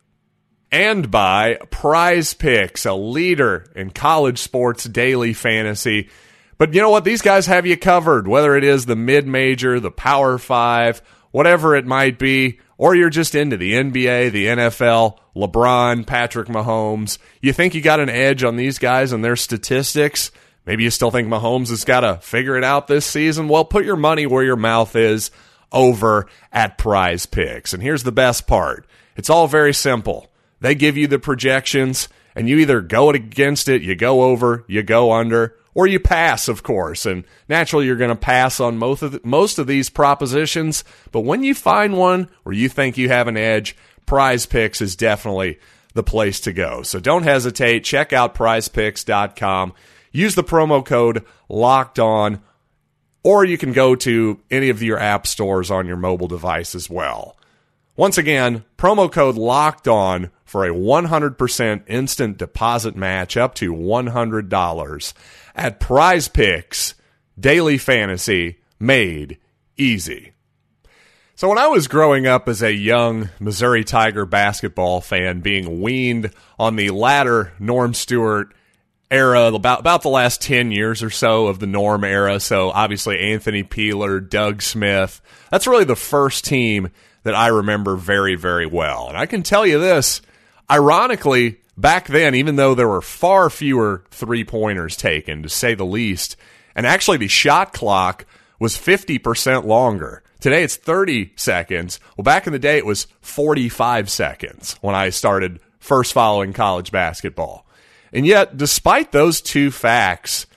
And 0.71 1.11
by 1.11 1.55
Prize 1.69 2.33
Picks, 2.33 2.85
a 2.85 2.93
leader 2.93 3.69
in 3.75 3.89
college 3.89 4.39
sports 4.39 4.85
daily 4.85 5.33
fantasy. 5.33 6.09
But 6.61 6.75
you 6.75 6.81
know 6.81 6.91
what? 6.91 7.05
These 7.05 7.23
guys 7.23 7.47
have 7.47 7.65
you 7.65 7.75
covered, 7.75 8.27
whether 8.27 8.55
it 8.55 8.63
is 8.63 8.85
the 8.85 8.95
mid 8.95 9.25
major, 9.25 9.79
the 9.79 9.89
power 9.89 10.37
five, 10.37 11.01
whatever 11.31 11.75
it 11.75 11.87
might 11.87 12.19
be, 12.19 12.59
or 12.77 12.93
you're 12.93 13.09
just 13.09 13.33
into 13.33 13.57
the 13.57 13.73
NBA, 13.73 14.31
the 14.31 14.45
NFL, 14.45 15.17
LeBron, 15.35 16.05
Patrick 16.05 16.49
Mahomes. 16.49 17.17
You 17.41 17.51
think 17.51 17.73
you 17.73 17.81
got 17.81 17.99
an 17.99 18.09
edge 18.09 18.43
on 18.43 18.57
these 18.57 18.77
guys 18.77 19.11
and 19.11 19.25
their 19.25 19.35
statistics? 19.35 20.29
Maybe 20.63 20.83
you 20.83 20.91
still 20.91 21.09
think 21.09 21.27
Mahomes 21.27 21.69
has 21.69 21.83
got 21.83 22.01
to 22.01 22.17
figure 22.21 22.55
it 22.57 22.63
out 22.63 22.85
this 22.85 23.07
season? 23.07 23.47
Well, 23.47 23.65
put 23.65 23.83
your 23.83 23.95
money 23.95 24.27
where 24.27 24.43
your 24.43 24.55
mouth 24.55 24.95
is 24.95 25.31
over 25.71 26.27
at 26.51 26.77
Prize 26.77 27.25
Picks. 27.25 27.73
And 27.73 27.81
here's 27.81 28.03
the 28.03 28.11
best 28.11 28.45
part 28.45 28.85
it's 29.15 29.31
all 29.31 29.47
very 29.47 29.73
simple. 29.73 30.31
They 30.59 30.75
give 30.75 30.95
you 30.95 31.07
the 31.07 31.17
projections, 31.17 32.07
and 32.35 32.47
you 32.47 32.59
either 32.59 32.81
go 32.81 33.09
against 33.09 33.67
it, 33.67 33.81
you 33.81 33.95
go 33.95 34.21
over, 34.21 34.63
you 34.67 34.83
go 34.83 35.11
under, 35.11 35.55
or 35.73 35.87
you 35.87 35.99
pass, 35.99 36.47
of 36.47 36.63
course. 36.63 37.05
And 37.05 37.23
naturally, 37.47 37.85
you're 37.85 37.95
going 37.95 38.09
to 38.09 38.15
pass 38.15 38.59
on 38.59 38.77
most 38.77 39.01
of, 39.01 39.13
the, 39.13 39.21
most 39.23 39.59
of 39.59 39.67
these 39.67 39.89
propositions. 39.89 40.83
But 41.11 41.21
when 41.21 41.43
you 41.43 41.55
find 41.55 41.97
one 41.97 42.29
where 42.43 42.55
you 42.55 42.69
think 42.69 42.97
you 42.97 43.09
have 43.09 43.27
an 43.27 43.37
edge, 43.37 43.75
Prize 44.05 44.45
Picks 44.45 44.81
is 44.81 44.95
definitely 44.95 45.59
the 45.93 46.03
place 46.03 46.39
to 46.41 46.53
go. 46.53 46.83
So 46.83 46.99
don't 46.99 47.23
hesitate. 47.23 47.83
Check 47.83 48.13
out 48.13 48.35
prizepicks.com. 48.35 49.73
Use 50.11 50.35
the 50.35 50.43
promo 50.43 50.85
code 50.85 51.25
locked 51.47 51.99
on, 51.99 52.41
or 53.23 53.45
you 53.45 53.57
can 53.57 53.71
go 53.71 53.95
to 53.95 54.39
any 54.49 54.69
of 54.69 54.83
your 54.83 54.99
app 54.99 55.25
stores 55.25 55.71
on 55.71 55.87
your 55.87 55.97
mobile 55.97 56.27
device 56.27 56.75
as 56.75 56.89
well. 56.89 57.37
Once 57.95 58.17
again, 58.17 58.63
promo 58.77 59.11
code 59.11 59.35
locked 59.35 59.87
on 59.87 60.31
for 60.51 60.65
a 60.65 60.73
100% 60.73 61.83
instant 61.87 62.37
deposit 62.37 62.93
match 62.93 63.37
up 63.37 63.55
to 63.55 63.73
$100 63.73 65.13
at 65.55 65.79
Prize 65.79 66.27
Picks 66.27 66.93
Daily 67.39 67.77
Fantasy 67.77 68.59
Made 68.77 69.37
Easy. 69.77 70.33
So, 71.35 71.47
when 71.47 71.57
I 71.57 71.67
was 71.67 71.87
growing 71.87 72.27
up 72.27 72.49
as 72.49 72.61
a 72.61 72.73
young 72.73 73.29
Missouri 73.39 73.85
Tiger 73.85 74.25
basketball 74.25 74.99
fan, 74.99 75.39
being 75.39 75.81
weaned 75.81 76.31
on 76.59 76.75
the 76.75 76.89
latter 76.89 77.53
Norm 77.57 77.93
Stewart 77.93 78.53
era, 79.09 79.53
about, 79.53 79.79
about 79.79 80.01
the 80.01 80.09
last 80.09 80.41
10 80.41 80.73
years 80.73 81.01
or 81.01 81.09
so 81.09 81.47
of 81.47 81.59
the 81.59 81.65
Norm 81.65 82.03
era, 82.03 82.41
so 82.41 82.71
obviously 82.71 83.17
Anthony 83.17 83.63
Peeler, 83.63 84.19
Doug 84.19 84.61
Smith, 84.61 85.21
that's 85.49 85.65
really 85.65 85.85
the 85.85 85.95
first 85.95 86.43
team 86.43 86.89
that 87.23 87.35
I 87.35 87.47
remember 87.47 87.95
very, 87.95 88.35
very 88.35 88.65
well. 88.65 89.07
And 89.07 89.17
I 89.17 89.27
can 89.27 89.43
tell 89.43 89.65
you 89.65 89.79
this 89.79 90.21
ironically, 90.71 91.57
back 91.77 92.07
then, 92.07 92.33
even 92.33 92.55
though 92.55 92.73
there 92.73 92.87
were 92.87 93.01
far 93.01 93.49
fewer 93.49 94.03
three 94.09 94.43
pointers 94.45 94.95
taken, 94.95 95.43
to 95.43 95.49
say 95.49 95.75
the 95.75 95.85
least, 95.85 96.37
and 96.75 96.87
actually 96.87 97.17
the 97.17 97.27
shot 97.27 97.73
clock 97.73 98.25
was 98.59 98.77
50% 98.77 99.65
longer. 99.65 100.23
Today 100.39 100.63
it's 100.63 100.75
30 100.75 101.33
seconds. 101.35 101.99
Well, 102.15 102.23
back 102.23 102.47
in 102.47 102.53
the 102.53 102.59
day, 102.59 102.77
it 102.77 102.85
was 102.85 103.07
45 103.21 104.09
seconds 104.09 104.75
when 104.81 104.95
I 104.95 105.09
started 105.09 105.59
first 105.79 106.13
following 106.13 106.53
college 106.53 106.91
basketball. 106.91 107.67
And 108.13 108.25
yet, 108.25 108.57
despite 108.57 109.11
those 109.11 109.41
two 109.41 109.71
facts, 109.71 110.47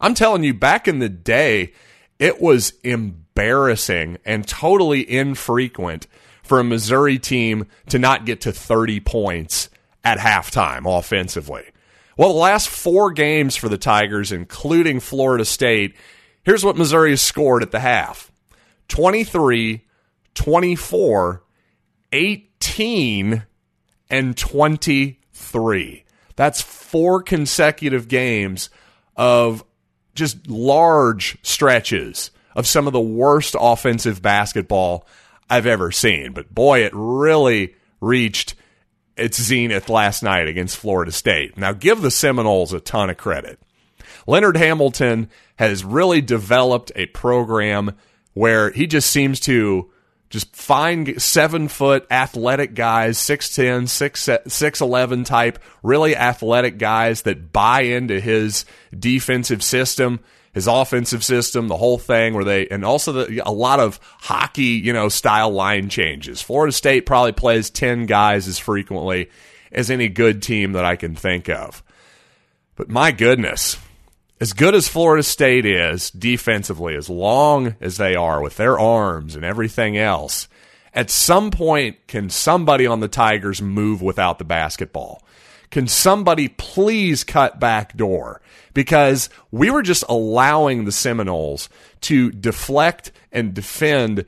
I'm 0.00 0.14
telling 0.14 0.44
you, 0.44 0.54
back 0.54 0.88
in 0.88 0.98
the 0.98 1.08
day, 1.08 1.72
it 2.18 2.40
was 2.40 2.74
embarrassing 2.82 4.18
and 4.24 4.46
totally 4.46 5.10
infrequent 5.10 6.06
for 6.50 6.58
a 6.58 6.64
Missouri 6.64 7.16
team 7.16 7.64
to 7.88 7.96
not 7.96 8.26
get 8.26 8.40
to 8.40 8.50
30 8.50 8.98
points 8.98 9.70
at 10.02 10.18
halftime 10.18 10.82
offensively. 10.84 11.62
Well, 12.16 12.32
the 12.32 12.40
last 12.40 12.68
four 12.68 13.12
games 13.12 13.54
for 13.54 13.68
the 13.68 13.78
Tigers, 13.78 14.32
including 14.32 14.98
Florida 14.98 15.44
State, 15.44 15.94
here's 16.42 16.64
what 16.64 16.76
Missouri 16.76 17.10
has 17.10 17.22
scored 17.22 17.62
at 17.62 17.70
the 17.70 17.78
half 17.78 18.32
23, 18.88 19.86
24, 20.34 21.44
18, 22.10 23.44
and 24.10 24.36
23. 24.36 26.04
That's 26.34 26.60
four 26.60 27.22
consecutive 27.22 28.08
games 28.08 28.70
of 29.16 29.62
just 30.16 30.48
large 30.48 31.38
stretches 31.44 32.32
of 32.56 32.66
some 32.66 32.88
of 32.88 32.92
the 32.92 33.00
worst 33.00 33.54
offensive 33.56 34.20
basketball 34.20 35.06
I've 35.50 35.66
ever 35.66 35.90
seen. 35.92 36.32
But 36.32 36.54
boy, 36.54 36.84
it 36.84 36.92
really 36.94 37.74
reached 38.00 38.54
its 39.16 39.40
zenith 39.40 39.88
last 39.88 40.22
night 40.22 40.48
against 40.48 40.78
Florida 40.78 41.12
State. 41.12 41.58
Now, 41.58 41.72
give 41.72 42.00
the 42.00 42.10
Seminoles 42.10 42.72
a 42.72 42.80
ton 42.80 43.10
of 43.10 43.16
credit. 43.16 43.60
Leonard 44.26 44.56
Hamilton 44.56 45.28
has 45.56 45.84
really 45.84 46.20
developed 46.20 46.92
a 46.94 47.06
program 47.06 47.96
where 48.32 48.70
he 48.70 48.86
just 48.86 49.10
seems 49.10 49.40
to 49.40 49.90
just 50.30 50.54
find 50.54 51.20
seven 51.20 51.66
foot 51.66 52.06
athletic 52.10 52.74
guys, 52.74 53.18
6'10, 53.18 53.88
6, 53.88 54.24
6'11 54.24 55.26
type, 55.26 55.58
really 55.82 56.16
athletic 56.16 56.78
guys 56.78 57.22
that 57.22 57.52
buy 57.52 57.82
into 57.82 58.20
his 58.20 58.64
defensive 58.96 59.62
system, 59.62 60.20
his 60.52 60.66
offensive 60.66 61.24
system, 61.24 61.68
the 61.68 61.76
whole 61.76 61.98
thing 61.98 62.34
where 62.34 62.44
they, 62.44 62.66
and 62.68 62.84
also 62.84 63.12
the, 63.12 63.42
a 63.46 63.52
lot 63.52 63.80
of 63.80 64.00
hockey, 64.20 64.62
you 64.64 64.92
know, 64.92 65.08
style 65.08 65.50
line 65.50 65.88
changes. 65.88 66.42
Florida 66.42 66.72
State 66.72 67.06
probably 67.06 67.32
plays 67.32 67.70
10 67.70 68.06
guys 68.06 68.48
as 68.48 68.58
frequently 68.58 69.30
as 69.70 69.90
any 69.90 70.08
good 70.08 70.42
team 70.42 70.72
that 70.72 70.84
I 70.84 70.96
can 70.96 71.14
think 71.14 71.48
of. 71.48 71.82
But 72.74 72.88
my 72.88 73.12
goodness, 73.12 73.76
as 74.40 74.52
good 74.52 74.74
as 74.74 74.88
Florida 74.88 75.22
State 75.22 75.66
is 75.66 76.10
defensively, 76.10 76.96
as 76.96 77.08
long 77.08 77.76
as 77.80 77.96
they 77.96 78.16
are 78.16 78.42
with 78.42 78.56
their 78.56 78.78
arms 78.78 79.36
and 79.36 79.44
everything 79.44 79.96
else, 79.96 80.48
at 80.92 81.10
some 81.10 81.50
point, 81.50 82.06
can 82.08 82.30
somebody 82.30 82.86
on 82.86 83.00
the 83.00 83.08
Tigers 83.08 83.62
move 83.62 84.02
without 84.02 84.38
the 84.38 84.44
basketball? 84.44 85.22
Can 85.70 85.86
somebody 85.86 86.48
please 86.48 87.22
cut 87.22 87.60
back 87.60 87.96
door? 87.96 88.40
Because 88.74 89.30
we 89.50 89.70
were 89.70 89.82
just 89.82 90.04
allowing 90.08 90.84
the 90.84 90.92
Seminoles 90.92 91.68
to 92.02 92.30
deflect 92.30 93.12
and 93.30 93.54
defend 93.54 94.24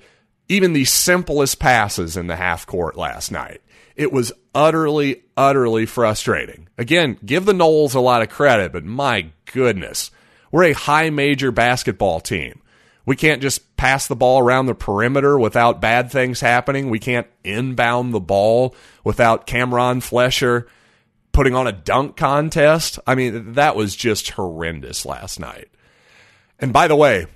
even 0.49 0.73
the 0.73 0.85
simplest 0.85 1.59
passes 1.59 2.17
in 2.17 2.27
the 2.27 2.37
half 2.37 2.67
court 2.67 2.97
last 2.97 3.33
night. 3.33 3.61
It 3.97 4.13
was 4.13 4.33
utterly, 4.55 5.25
utterly 5.37 5.87
frustrating. 5.87 6.69
Again, 6.79 7.19
give 7.25 7.45
the 7.45 7.53
Noles 7.53 7.95
a 7.95 8.01
lot 8.01 8.23
of 8.23 8.29
credit, 8.29 8.73
but 8.73 8.85
my 8.85 9.31
goodness, 9.53 10.11
we're 10.51 10.65
a 10.65 10.73
high 10.73 11.11
major 11.11 11.51
basketball 11.51 12.21
team. 12.21 12.61
We 13.05 13.17
can't 13.17 13.43
just 13.43 13.77
pass 13.77 14.07
the 14.07 14.17
ball 14.17 14.39
around 14.39 14.67
the 14.67 14.75
perimeter 14.75 15.39
without 15.39 15.81
bad 15.81 16.11
things 16.13 16.41
happening. 16.41 16.89
We 16.89 17.01
can't 17.01 17.27
inbound 17.43 18.15
the 18.15 18.21
ball 18.21 18.77
without 19.03 19.47
Cameron 19.47 20.01
Fletcher 20.01 20.69
putting 21.33 21.55
on 21.55 21.67
a 21.67 21.73
dunk 21.73 22.17
contest. 22.17 22.99
I 23.07 23.15
mean, 23.15 23.55
that 23.55 23.77
was 23.77 23.97
just 23.97 24.31
horrendous 24.31 25.05
last 25.07 25.41
night. 25.41 25.69
And 26.59 26.73
by 26.73 26.89
the 26.89 26.97
way, 26.97 27.27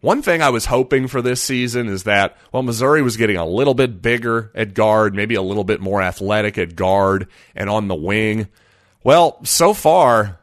one 0.00 0.20
thing 0.20 0.42
I 0.42 0.50
was 0.50 0.66
hoping 0.66 1.08
for 1.08 1.22
this 1.22 1.42
season 1.42 1.88
is 1.88 2.02
that, 2.02 2.36
well, 2.52 2.62
Missouri 2.62 3.00
was 3.00 3.16
getting 3.16 3.36
a 3.36 3.46
little 3.46 3.74
bit 3.74 4.02
bigger 4.02 4.50
at 4.54 4.74
guard, 4.74 5.14
maybe 5.14 5.34
a 5.34 5.42
little 5.42 5.64
bit 5.64 5.80
more 5.80 6.02
athletic 6.02 6.58
at 6.58 6.76
guard 6.76 7.28
and 7.54 7.70
on 7.70 7.88
the 7.88 7.94
wing. 7.94 8.48
Well, 9.02 9.42
so 9.44 9.72
far, 9.72 10.40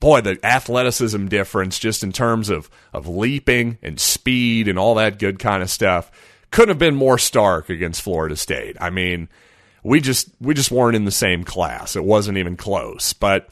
boy, 0.00 0.22
the 0.22 0.38
athleticism 0.44 1.26
difference 1.26 1.78
just 1.78 2.02
in 2.02 2.12
terms 2.12 2.50
of, 2.50 2.68
of 2.92 3.06
leaping 3.06 3.78
and 3.82 4.00
speed 4.00 4.66
and 4.66 4.78
all 4.78 4.96
that 4.96 5.18
good 5.18 5.38
kind 5.38 5.62
of 5.62 5.70
stuff 5.70 6.10
couldn't 6.50 6.70
have 6.70 6.78
been 6.78 6.96
more 6.96 7.18
stark 7.18 7.68
against 7.68 8.02
Florida 8.02 8.34
State. 8.34 8.76
I 8.80 8.90
mean, 8.90 9.28
we 9.86 10.00
just 10.00 10.28
we 10.40 10.52
just 10.52 10.70
weren't 10.70 10.96
in 10.96 11.04
the 11.04 11.10
same 11.10 11.44
class. 11.44 11.94
It 11.94 12.04
wasn't 12.04 12.38
even 12.38 12.56
close. 12.56 13.12
But 13.12 13.48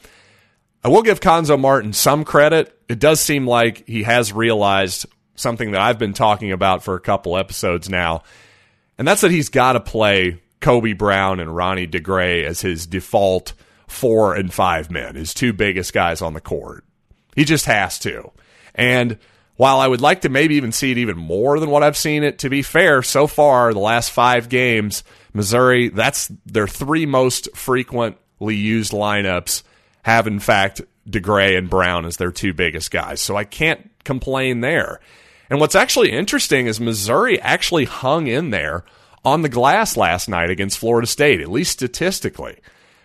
I 0.83 0.89
will 0.89 1.01
give 1.01 1.21
Cuonzo 1.21 1.59
Martin 1.59 1.93
some 1.93 2.25
credit. 2.25 2.77
It 2.89 2.99
does 2.99 3.21
seem 3.21 3.47
like 3.47 3.87
he 3.87 4.03
has 4.03 4.33
realized 4.33 5.05
something 5.35 5.71
that 5.71 5.81
I've 5.81 5.97
been 5.97 6.13
talking 6.13 6.51
about 6.51 6.83
for 6.83 6.95
a 6.95 6.99
couple 6.99 7.37
episodes 7.37 7.89
now, 7.89 8.23
and 8.97 9.07
that's 9.07 9.21
that 9.21 9.31
he's 9.31 9.49
got 9.49 9.73
to 9.73 9.79
play 9.79 10.41
Kobe 10.59 10.93
Brown 10.93 11.39
and 11.39 11.55
Ronnie 11.55 11.87
DeGray 11.87 12.43
as 12.43 12.61
his 12.61 12.85
default 12.85 13.53
four 13.87 14.35
and 14.35 14.53
five 14.53 14.91
men, 14.91 15.15
his 15.15 15.33
two 15.33 15.53
biggest 15.53 15.93
guys 15.93 16.21
on 16.21 16.33
the 16.33 16.41
court. 16.41 16.83
He 17.35 17.45
just 17.45 17.65
has 17.65 17.97
to. 17.99 18.31
And 18.73 19.17
while 19.55 19.79
I 19.79 19.87
would 19.87 20.01
like 20.01 20.21
to 20.21 20.29
maybe 20.29 20.55
even 20.55 20.73
see 20.73 20.91
it 20.91 20.97
even 20.97 21.17
more 21.17 21.59
than 21.59 21.69
what 21.69 21.83
I've 21.83 21.97
seen 21.97 22.23
it, 22.23 22.39
to 22.39 22.49
be 22.49 22.61
fair, 22.61 23.01
so 23.03 23.25
far, 23.25 23.73
the 23.73 23.79
last 23.79 24.11
five 24.11 24.49
games, 24.49 25.03
Missouri, 25.35 25.89
that's 25.89 26.31
their 26.45 26.67
three 26.67 27.05
most 27.05 27.55
frequently 27.55 28.55
used 28.55 28.93
lineups 28.93 29.63
have, 30.03 30.27
in 30.27 30.39
fact, 30.39 30.81
DeGray 31.09 31.57
and 31.57 31.69
Brown 31.69 32.05
as 32.05 32.17
their 32.17 32.31
two 32.31 32.53
biggest 32.53 32.89
guys. 32.89 33.21
So 33.21 33.35
I 33.35 33.43
can't 33.43 33.91
complain 34.03 34.61
there. 34.61 34.99
And 35.49 35.59
what's 35.59 35.75
actually 35.75 36.11
interesting 36.11 36.67
is 36.67 36.79
Missouri 36.79 37.39
actually 37.39 37.85
hung 37.85 38.27
in 38.27 38.49
there 38.49 38.85
on 39.23 39.41
the 39.41 39.49
glass 39.49 39.97
last 39.97 40.29
night 40.29 40.49
against 40.49 40.77
Florida 40.77 41.07
State, 41.07 41.41
at 41.41 41.51
least 41.51 41.71
statistically. 41.71 42.57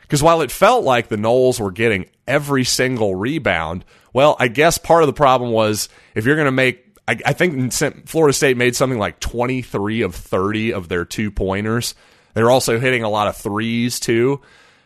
Because 0.02 0.22
while 0.22 0.40
it 0.40 0.50
felt 0.50 0.84
like 0.84 1.08
the 1.08 1.16
Noles 1.16 1.60
were 1.60 1.70
getting 1.70 2.06
every 2.26 2.64
single 2.64 3.14
rebound, 3.14 3.84
well, 4.12 4.37
I 4.38 4.49
guess 4.49 4.78
part 4.78 5.02
of 5.02 5.06
the 5.06 5.12
problem 5.12 5.50
was 5.50 5.88
if 6.14 6.26
you're 6.26 6.37
going 6.37 6.46
to 6.46 6.52
make, 6.52 6.96
I, 7.06 7.18
I, 7.26 7.32
think 7.32 7.72
Florida 8.06 8.32
State 8.32 8.56
made 8.56 8.76
something 8.76 8.99
like 8.99 9.20
23 9.20 10.02
of 10.02 10.14
30 10.14 10.72
of 10.72 10.88
their 10.88 11.04
two 11.04 11.30
pointers. 11.30 11.94
They're 12.34 12.50
also 12.50 12.78
hitting 12.78 13.02
a 13.02 13.08
lot 13.08 13.28
of 13.28 13.37
threes 13.37 14.00
too. 14.00 14.40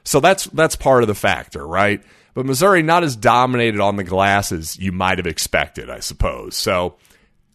So 0.05 0.21
that's 0.21 0.45
that's 0.47 0.77
part 0.77 1.03
of 1.03 1.09
the 1.09 1.15
factor, 1.15 1.67
right? 1.67 2.03
But 2.35 2.47
Missouri 2.47 2.83
not 2.83 3.05
as 3.05 3.17
dominated 3.17 3.81
on 3.81 3.97
the 3.97 4.05
glass 4.05 4.53
as 4.53 4.79
you 4.79 4.93
might 4.93 5.19
have 5.19 5.27
expected, 5.27 5.89
I 5.89 6.01
suppose. 6.01 6.57
So 6.57 6.97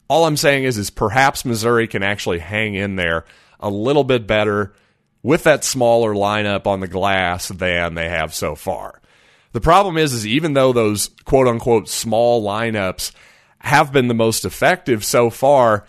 all 0.07 0.25
I'm 0.25 0.37
saying 0.37 0.63
is, 0.63 0.77
is 0.77 0.89
perhaps 0.89 1.45
Missouri 1.45 1.87
can 1.87 2.01
actually 2.01 2.39
hang 2.39 2.75
in 2.75 2.95
there 2.95 3.25
a 3.59 3.69
little 3.69 4.03
bit 4.03 4.25
better 4.25 4.73
with 5.21 5.43
that 5.43 5.63
smaller 5.63 6.13
lineup 6.13 6.65
on 6.65 6.79
the 6.79 6.87
glass 6.87 7.49
than 7.49 7.93
they 7.93 8.09
have 8.09 8.33
so 8.33 8.55
far. 8.55 9.01
The 9.51 9.61
problem 9.61 9.97
is, 9.97 10.13
is 10.13 10.25
even 10.25 10.53
though 10.53 10.73
those 10.73 11.09
quote 11.25 11.47
unquote 11.47 11.89
small 11.89 12.43
lineups 12.43 13.11
have 13.59 13.91
been 13.91 14.07
the 14.07 14.13
most 14.13 14.45
effective 14.45 15.03
so 15.03 15.29
far, 15.29 15.85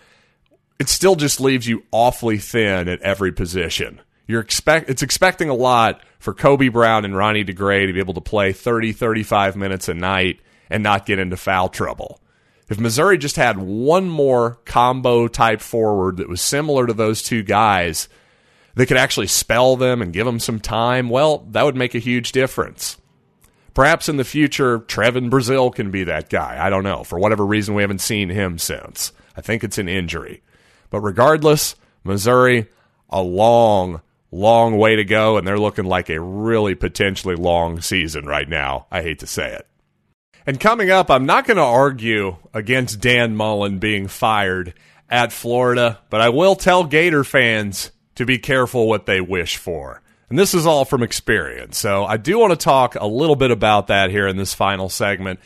it 0.81 0.89
still 0.89 1.15
just 1.15 1.39
leaves 1.39 1.67
you 1.67 1.83
awfully 1.91 2.39
thin 2.39 2.87
at 2.87 2.99
every 3.03 3.31
position. 3.31 4.01
You're 4.25 4.41
expect 4.41 4.89
it's 4.89 5.03
expecting 5.03 5.47
a 5.47 5.53
lot 5.53 6.01
for 6.17 6.33
Kobe 6.33 6.69
Brown 6.69 7.05
and 7.05 7.15
Ronnie 7.15 7.45
DeGray 7.45 7.85
to 7.85 7.93
be 7.93 7.99
able 7.99 8.15
to 8.15 8.21
play 8.21 8.51
30, 8.51 8.91
35 8.91 9.55
minutes 9.55 9.89
a 9.89 9.93
night 9.93 10.39
and 10.71 10.81
not 10.81 11.05
get 11.05 11.19
into 11.19 11.37
foul 11.37 11.69
trouble. 11.69 12.19
If 12.67 12.79
Missouri 12.79 13.19
just 13.19 13.35
had 13.35 13.59
one 13.59 14.09
more 14.09 14.55
combo 14.65 15.27
type 15.27 15.61
forward 15.61 16.17
that 16.17 16.27
was 16.27 16.41
similar 16.41 16.87
to 16.87 16.93
those 16.93 17.21
two 17.21 17.43
guys 17.43 18.09
that 18.73 18.87
could 18.87 18.97
actually 18.97 19.27
spell 19.27 19.75
them 19.75 20.01
and 20.01 20.11
give 20.11 20.25
them 20.25 20.39
some 20.39 20.59
time, 20.59 21.09
well, 21.09 21.45
that 21.51 21.63
would 21.63 21.75
make 21.75 21.93
a 21.93 21.99
huge 21.99 22.31
difference. 22.31 22.97
Perhaps 23.75 24.09
in 24.09 24.17
the 24.17 24.23
future, 24.23 24.79
Trevon 24.79 25.29
Brazile 25.29 25.75
can 25.75 25.91
be 25.91 26.05
that 26.05 26.31
guy. 26.31 26.57
I 26.59 26.71
don't 26.71 26.83
know. 26.83 27.03
For 27.03 27.19
whatever 27.19 27.45
reason, 27.45 27.75
we 27.75 27.83
haven't 27.83 28.01
seen 28.01 28.29
him 28.29 28.57
since. 28.57 29.11
I 29.37 29.41
think 29.41 29.63
it's 29.63 29.77
an 29.77 29.87
injury. 29.87 30.41
But 30.91 30.99
regardless, 30.99 31.75
Missouri, 32.03 32.67
a 33.09 33.23
long, 33.23 34.01
long 34.29 34.77
way 34.77 34.97
to 34.97 35.03
go, 35.03 35.37
and 35.37 35.47
they're 35.47 35.57
looking 35.57 35.85
like 35.85 36.09
a 36.09 36.21
really 36.21 36.75
potentially 36.75 37.35
long 37.35 37.81
season 37.81 38.25
right 38.25 38.47
now. 38.47 38.85
I 38.91 39.01
hate 39.01 39.19
to 39.19 39.27
say 39.27 39.53
it. 39.53 39.67
And 40.45 40.59
coming 40.59 40.91
up, 40.91 41.09
I'm 41.09 41.25
not 41.25 41.45
going 41.45 41.57
to 41.57 41.63
argue 41.63 42.37
against 42.53 42.99
Dan 42.99 43.35
Mullen 43.35 43.79
being 43.79 44.07
fired 44.07 44.73
at 45.09 45.31
Florida, 45.31 45.99
but 46.09 46.21
I 46.21 46.29
will 46.29 46.55
tell 46.55 46.83
Gator 46.83 47.23
fans 47.23 47.91
to 48.15 48.25
be 48.25 48.37
careful 48.37 48.87
what 48.87 49.05
they 49.05 49.21
wish 49.21 49.57
for. 49.57 50.01
And 50.29 50.39
this 50.39 50.53
is 50.53 50.65
all 50.65 50.85
from 50.85 51.03
experience. 51.03 51.77
So 51.77 52.05
I 52.05 52.17
do 52.17 52.39
want 52.39 52.51
to 52.51 52.57
talk 52.57 52.95
a 52.95 53.05
little 53.05 53.35
bit 53.35 53.51
about 53.51 53.87
that 53.87 54.09
here 54.09 54.27
in 54.27 54.37
this 54.37 54.53
final 54.53 54.89
segment. 54.89 55.39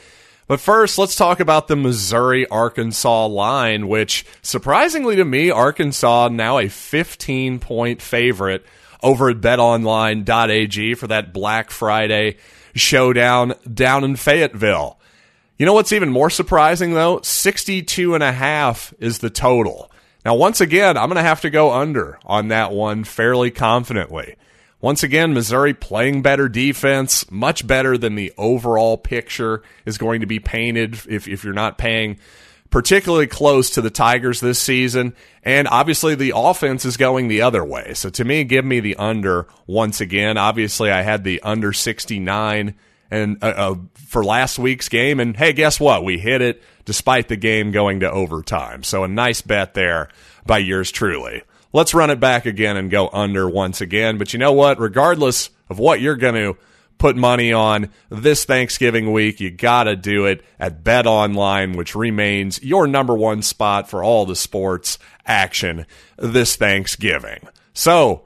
But 0.48 0.60
first, 0.60 1.00
let's 1.00 1.16
talk 1.16 1.40
about 1.40 1.68
the 1.68 1.76
Missouri 1.76 2.48
Arkansas 2.48 3.26
line, 3.26 3.88
which 3.88 4.26
surprisingly 4.44 5.16
to 5.16 5.26
me, 5.26 5.50
Arkansas 5.50 6.30
now 6.30 6.60
a 6.60 6.70
15 6.70 7.60
point 7.60 8.02
favorite 8.02 8.64
over 9.02 9.30
at 9.30 9.42
betonline.ag 9.42 10.96
for 10.96 11.08
that 11.08 11.34
Black 11.34 11.72
Friday 11.72 12.38
showdown 12.76 13.54
down 13.72 14.04
in 14.04 14.16
Fayetteville. 14.16 15.00
You 15.58 15.66
know 15.66 15.74
what's 15.74 15.94
even 15.94 16.12
more 16.12 16.30
surprising 16.30 16.94
though? 16.94 17.22
62 17.22 18.14
and 18.14 18.24
a 18.24 18.32
half 18.32 18.94
is 19.00 19.20
the 19.20 19.30
total. 19.30 19.90
Now, 20.26 20.36
once 20.36 20.60
again, 20.60 20.98
I'm 20.98 21.08
going 21.08 21.18
to 21.18 21.22
have 21.22 21.42
to 21.42 21.52
go 21.52 21.72
under 21.72 22.20
on 22.26 22.48
that 22.48 22.72
one 22.72 23.04
fairly 23.04 23.52
confidently. 23.52 24.36
Once 24.86 25.02
again, 25.02 25.34
Missouri 25.34 25.74
playing 25.74 26.22
better 26.22 26.48
defense, 26.48 27.32
much 27.32 27.66
better 27.66 27.98
than 27.98 28.14
the 28.14 28.32
overall 28.38 29.00
picture 29.00 29.64
is 29.84 29.98
going 29.98 30.22
to 30.22 30.28
be 30.28 30.40
painted 30.40 30.94
if, 31.10 31.28
if 31.28 31.44
you're 31.44 31.56
not 31.56 31.80
paying 31.80 32.20
particularly 32.70 33.26
close 33.26 33.72
to 33.72 33.82
the 33.82 33.90
Tigers 33.90 34.42
this 34.42 34.60
season. 34.60 35.16
And 35.42 35.68
obviously, 35.68 36.14
the 36.14 36.34
offense 36.36 36.86
is 36.86 36.98
going 36.98 37.30
the 37.30 37.42
other 37.42 37.66
way. 37.66 37.96
So 37.96 38.12
to 38.12 38.24
me, 38.24 38.44
give 38.44 38.64
me 38.64 38.80
the 38.80 38.96
under 38.98 39.48
once 39.66 40.02
again. 40.02 40.38
Obviously, 40.38 40.92
I 40.92 41.02
had 41.02 41.24
the 41.24 41.42
under 41.42 41.74
69 41.74 42.76
and 43.10 43.44
uh, 43.44 43.48
uh, 43.48 43.76
for 43.96 44.24
last 44.24 44.60
week's 44.60 44.88
game. 44.88 45.20
And 45.20 45.36
hey, 45.36 45.54
guess 45.54 45.80
what? 45.80 46.04
We 46.04 46.20
hit 46.20 46.44
it 46.44 46.62
despite 46.86 47.28
the 47.28 47.38
game 47.38 47.72
going 47.72 48.02
to 48.02 48.12
overtime. 48.12 48.84
So 48.84 49.04
a 49.04 49.08
nice 49.08 49.42
bet 49.42 49.74
there 49.74 50.10
by 50.46 50.60
yours 50.60 50.92
truly. 50.92 51.42
Let's 51.74 51.94
run 51.94 52.10
it 52.10 52.20
back 52.20 52.46
again 52.46 52.78
and 52.78 52.92
go 52.92 53.10
under 53.12 53.50
once 53.50 53.82
again. 53.82 54.18
But 54.18 54.34
you 54.34 54.40
know 54.40 54.54
what? 54.54 54.80
Regardless 54.80 55.50
of 55.70 55.80
what 55.80 56.02
you're 56.02 56.16
going 56.16 56.36
to 56.36 56.58
put 56.98 57.16
money 57.16 57.52
on 57.52 57.90
this 58.10 58.46
Thanksgiving 58.46 59.12
week, 59.12 59.40
you 59.40 59.52
got 59.52 59.84
to 59.84 59.96
do 59.96 60.26
it 60.26 60.44
at 60.60 60.84
Bet 60.84 61.08
Online, 61.08 61.74
which 61.74 61.96
remains 61.96 62.62
your 62.64 62.88
number 62.88 63.16
one 63.16 63.42
spot 63.42 63.90
for 63.90 64.04
all 64.04 64.26
the 64.26 64.36
sports 64.36 64.98
action 65.26 65.86
this 66.18 66.56
Thanksgiving. 66.56 67.48
So, 67.74 68.26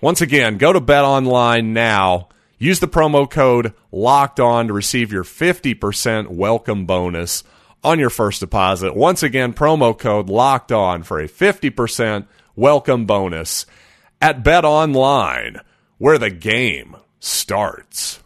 once 0.00 0.20
again, 0.20 0.58
go 0.58 0.72
to 0.72 0.80
Bet 0.80 1.04
Online 1.04 1.72
now. 1.72 2.28
Use 2.58 2.80
the 2.80 2.88
promo 2.88 3.28
code 3.28 3.74
LOCKED 3.90 4.40
ON 4.40 4.66
to 4.68 4.72
receive 4.72 5.12
your 5.12 5.24
50% 5.24 6.28
welcome 6.28 6.86
bonus 6.86 7.42
on 7.82 7.98
your 7.98 8.10
first 8.10 8.40
deposit. 8.40 8.96
Once 8.96 9.22
again, 9.22 9.52
promo 9.52 9.98
code 9.98 10.28
LOCKED 10.28 10.72
ON 10.72 11.02
for 11.02 11.20
a 11.20 11.28
50% 11.28 12.26
welcome 12.56 13.04
bonus 13.06 13.66
at 14.20 14.42
Bet 14.42 14.64
Online, 14.64 15.60
where 15.98 16.18
the 16.18 16.30
game 16.30 16.96
starts. 17.18 18.20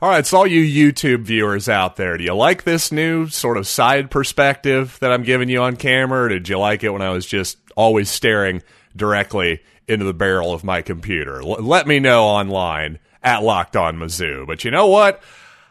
All 0.00 0.08
right, 0.08 0.24
so 0.24 0.38
all 0.38 0.46
you 0.46 0.92
YouTube 0.92 1.22
viewers 1.22 1.68
out 1.68 1.96
there, 1.96 2.16
do 2.16 2.22
you 2.22 2.34
like 2.34 2.62
this 2.62 2.92
new 2.92 3.26
sort 3.26 3.56
of 3.56 3.66
side 3.66 4.10
perspective 4.10 4.96
that 5.00 5.10
I'm 5.10 5.24
giving 5.24 5.48
you 5.48 5.60
on 5.62 5.76
camera, 5.76 6.24
or 6.24 6.28
did 6.28 6.48
you 6.48 6.58
like 6.58 6.84
it 6.84 6.90
when 6.90 7.02
I 7.02 7.10
was 7.10 7.26
just 7.26 7.58
always 7.76 8.08
staring 8.08 8.62
directly 8.94 9.60
into 9.88 10.04
the 10.04 10.14
barrel 10.14 10.52
of 10.52 10.62
my 10.62 10.82
computer? 10.82 11.40
L- 11.40 11.62
let 11.62 11.88
me 11.88 11.98
know 11.98 12.24
online 12.24 13.00
at 13.24 13.42
Locked 13.42 13.74
On 13.76 13.96
Mizzou. 13.96 14.46
But 14.46 14.64
you 14.64 14.70
know 14.70 14.86
what? 14.86 15.20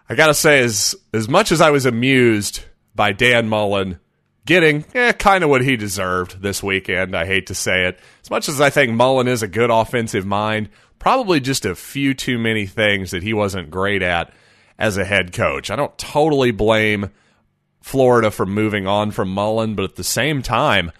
I 0.09 0.15
gotta 0.15 0.33
say, 0.33 0.59
as 0.59 0.93
as 1.13 1.29
much 1.29 1.53
as 1.53 1.61
I 1.61 1.69
was 1.69 1.85
amused 1.85 2.65
by 2.95 3.13
Dan 3.13 3.47
Mullen 3.47 3.99
getting 4.47 4.83
eh, 4.95 5.11
kind 5.11 5.43
of 5.43 5.51
what 5.51 5.63
he 5.63 5.77
deserved 5.77 6.41
this 6.41 6.63
weekend, 6.63 7.15
I 7.15 7.25
hate 7.27 7.47
to 7.47 7.55
say 7.55 7.85
it. 7.85 7.99
As 8.23 8.31
much 8.31 8.49
as 8.49 8.59
I 8.59 8.71
think 8.71 8.93
Mullen 8.93 9.27
is 9.27 9.43
a 9.43 9.47
good 9.47 9.69
offensive 9.69 10.25
mind, 10.25 10.69
probably 10.97 11.39
just 11.39 11.65
a 11.65 11.75
few 11.75 12.15
too 12.15 12.39
many 12.39 12.65
things 12.65 13.11
that 13.11 13.21
he 13.21 13.33
wasn't 13.33 13.69
great 13.69 14.01
at 14.01 14.33
as 14.79 14.97
a 14.97 15.05
head 15.05 15.33
coach. 15.33 15.69
I 15.69 15.75
don't 15.75 15.95
totally 15.97 16.51
blame 16.51 17.11
Florida 17.81 18.31
for 18.31 18.45
moving 18.45 18.87
on 18.87 19.11
from 19.11 19.29
Mullen, 19.29 19.75
but 19.75 19.85
at 19.85 19.95
the 19.95 20.03
same 20.03 20.41
time, 20.41 20.91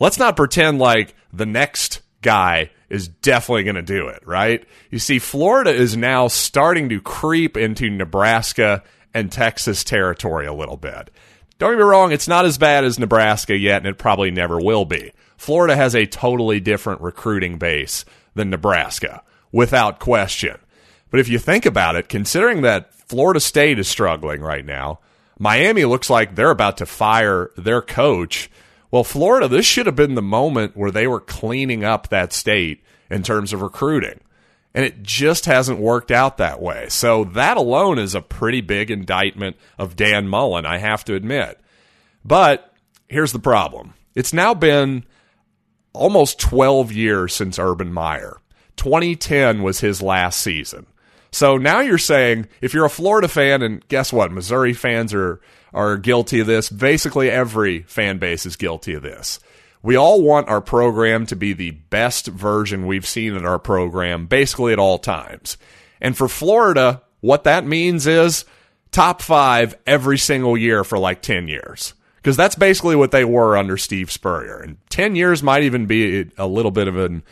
let's 0.00 0.18
not 0.18 0.36
pretend 0.36 0.78
like 0.78 1.14
the 1.32 1.46
next 1.46 2.00
guy 2.22 2.70
is 2.88 3.08
definitely 3.08 3.64
going 3.64 3.76
to 3.76 3.82
do 3.82 4.08
it, 4.08 4.26
right? 4.26 4.64
You 4.90 4.98
see, 4.98 5.18
Florida 5.18 5.70
is 5.70 5.96
now 5.96 6.28
starting 6.28 6.88
to 6.88 7.00
creep 7.00 7.56
into 7.56 7.90
Nebraska 7.90 8.82
and 9.12 9.30
Texas 9.30 9.84
territory 9.84 10.46
a 10.46 10.52
little 10.52 10.76
bit. 10.76 11.10
Don't 11.64 11.72
get 11.72 11.78
me 11.78 11.84
wrong, 11.84 12.12
it's 12.12 12.28
not 12.28 12.44
as 12.44 12.58
bad 12.58 12.84
as 12.84 12.98
Nebraska 12.98 13.56
yet, 13.56 13.78
and 13.78 13.86
it 13.86 13.96
probably 13.96 14.30
never 14.30 14.60
will 14.60 14.84
be. 14.84 15.12
Florida 15.38 15.74
has 15.74 15.94
a 15.94 16.04
totally 16.04 16.60
different 16.60 17.00
recruiting 17.00 17.56
base 17.56 18.04
than 18.34 18.50
Nebraska 18.50 19.22
without 19.50 19.98
question. 19.98 20.58
But 21.10 21.20
if 21.20 21.28
you 21.30 21.38
think 21.38 21.64
about 21.64 21.96
it, 21.96 22.10
considering 22.10 22.60
that 22.60 22.92
Florida 22.92 23.40
State 23.40 23.78
is 23.78 23.88
struggling 23.88 24.42
right 24.42 24.66
now, 24.66 24.98
Miami 25.38 25.86
looks 25.86 26.10
like 26.10 26.34
they're 26.34 26.50
about 26.50 26.76
to 26.76 26.84
fire 26.84 27.50
their 27.56 27.80
coach. 27.80 28.50
Well, 28.90 29.02
Florida, 29.02 29.48
this 29.48 29.64
should 29.64 29.86
have 29.86 29.96
been 29.96 30.16
the 30.16 30.20
moment 30.20 30.76
where 30.76 30.90
they 30.90 31.06
were 31.06 31.18
cleaning 31.18 31.82
up 31.82 32.10
that 32.10 32.34
state 32.34 32.84
in 33.08 33.22
terms 33.22 33.54
of 33.54 33.62
recruiting. 33.62 34.20
And 34.74 34.84
it 34.84 35.02
just 35.02 35.46
hasn't 35.46 35.78
worked 35.78 36.10
out 36.10 36.38
that 36.38 36.60
way. 36.60 36.86
So 36.88 37.24
that 37.24 37.56
alone 37.56 37.98
is 37.98 38.14
a 38.14 38.20
pretty 38.20 38.60
big 38.60 38.90
indictment 38.90 39.56
of 39.78 39.94
Dan 39.94 40.26
Mullen, 40.26 40.66
I 40.66 40.78
have 40.78 41.04
to 41.04 41.14
admit. 41.14 41.60
But 42.24 42.74
here's 43.08 43.32
the 43.32 43.38
problem 43.38 43.94
it's 44.14 44.32
now 44.32 44.54
been 44.54 45.04
almost 45.92 46.40
12 46.40 46.92
years 46.92 47.34
since 47.34 47.58
Urban 47.58 47.92
Meyer. 47.92 48.38
2010 48.76 49.62
was 49.62 49.80
his 49.80 50.02
last 50.02 50.40
season. 50.40 50.86
So 51.30 51.56
now 51.56 51.80
you're 51.80 51.98
saying 51.98 52.48
if 52.60 52.74
you're 52.74 52.84
a 52.84 52.90
Florida 52.90 53.28
fan, 53.28 53.62
and 53.62 53.86
guess 53.88 54.12
what? 54.12 54.32
Missouri 54.32 54.72
fans 54.72 55.14
are 55.14 55.40
are 55.72 55.96
guilty 55.96 56.38
of 56.40 56.46
this. 56.46 56.70
Basically, 56.70 57.28
every 57.28 57.82
fan 57.82 58.18
base 58.18 58.46
is 58.46 58.54
guilty 58.54 58.94
of 58.94 59.02
this. 59.02 59.40
We 59.84 59.96
all 59.96 60.22
want 60.22 60.48
our 60.48 60.62
program 60.62 61.26
to 61.26 61.36
be 61.36 61.52
the 61.52 61.72
best 61.72 62.26
version 62.26 62.86
we've 62.86 63.06
seen 63.06 63.36
in 63.36 63.44
our 63.44 63.58
program, 63.58 64.24
basically 64.24 64.72
at 64.72 64.78
all 64.78 64.98
times. 64.98 65.58
And 66.00 66.16
for 66.16 66.26
Florida, 66.26 67.02
what 67.20 67.44
that 67.44 67.66
means 67.66 68.06
is 68.06 68.46
top 68.92 69.20
five 69.20 69.76
every 69.86 70.16
single 70.16 70.56
year 70.56 70.84
for 70.84 70.98
like 70.98 71.20
10 71.20 71.48
years. 71.48 71.92
Because 72.16 72.34
that's 72.34 72.54
basically 72.54 72.96
what 72.96 73.10
they 73.10 73.26
were 73.26 73.58
under 73.58 73.76
Steve 73.76 74.10
Spurrier. 74.10 74.56
And 74.56 74.78
10 74.88 75.16
years 75.16 75.42
might 75.42 75.64
even 75.64 75.84
be 75.84 76.30
a 76.38 76.46
little 76.46 76.70
bit 76.70 76.88
of 76.88 76.96
an 76.96 77.22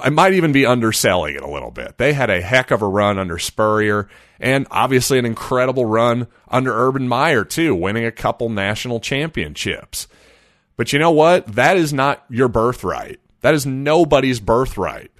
I 0.00 0.08
might 0.08 0.32
even 0.32 0.52
be 0.52 0.66
underselling 0.66 1.36
it 1.36 1.42
a 1.42 1.50
little 1.50 1.70
bit. 1.70 1.98
They 1.98 2.14
had 2.14 2.30
a 2.30 2.40
heck 2.40 2.70
of 2.70 2.82
a 2.82 2.88
run 2.88 3.18
under 3.18 3.38
Spurrier 3.38 4.08
and 4.40 4.66
obviously 4.70 5.18
an 5.18 5.26
incredible 5.26 5.84
run 5.84 6.28
under 6.48 6.72
Urban 6.74 7.06
Meyer, 7.06 7.44
too, 7.44 7.74
winning 7.74 8.04
a 8.04 8.10
couple 8.10 8.48
national 8.48 9.00
championships. 9.00 10.08
But 10.76 10.92
you 10.92 10.98
know 10.98 11.10
what? 11.10 11.46
That 11.46 11.76
is 11.76 11.92
not 11.92 12.24
your 12.28 12.48
birthright. 12.48 13.20
That 13.40 13.54
is 13.54 13.66
nobody's 13.66 14.40
birthright. 14.40 15.10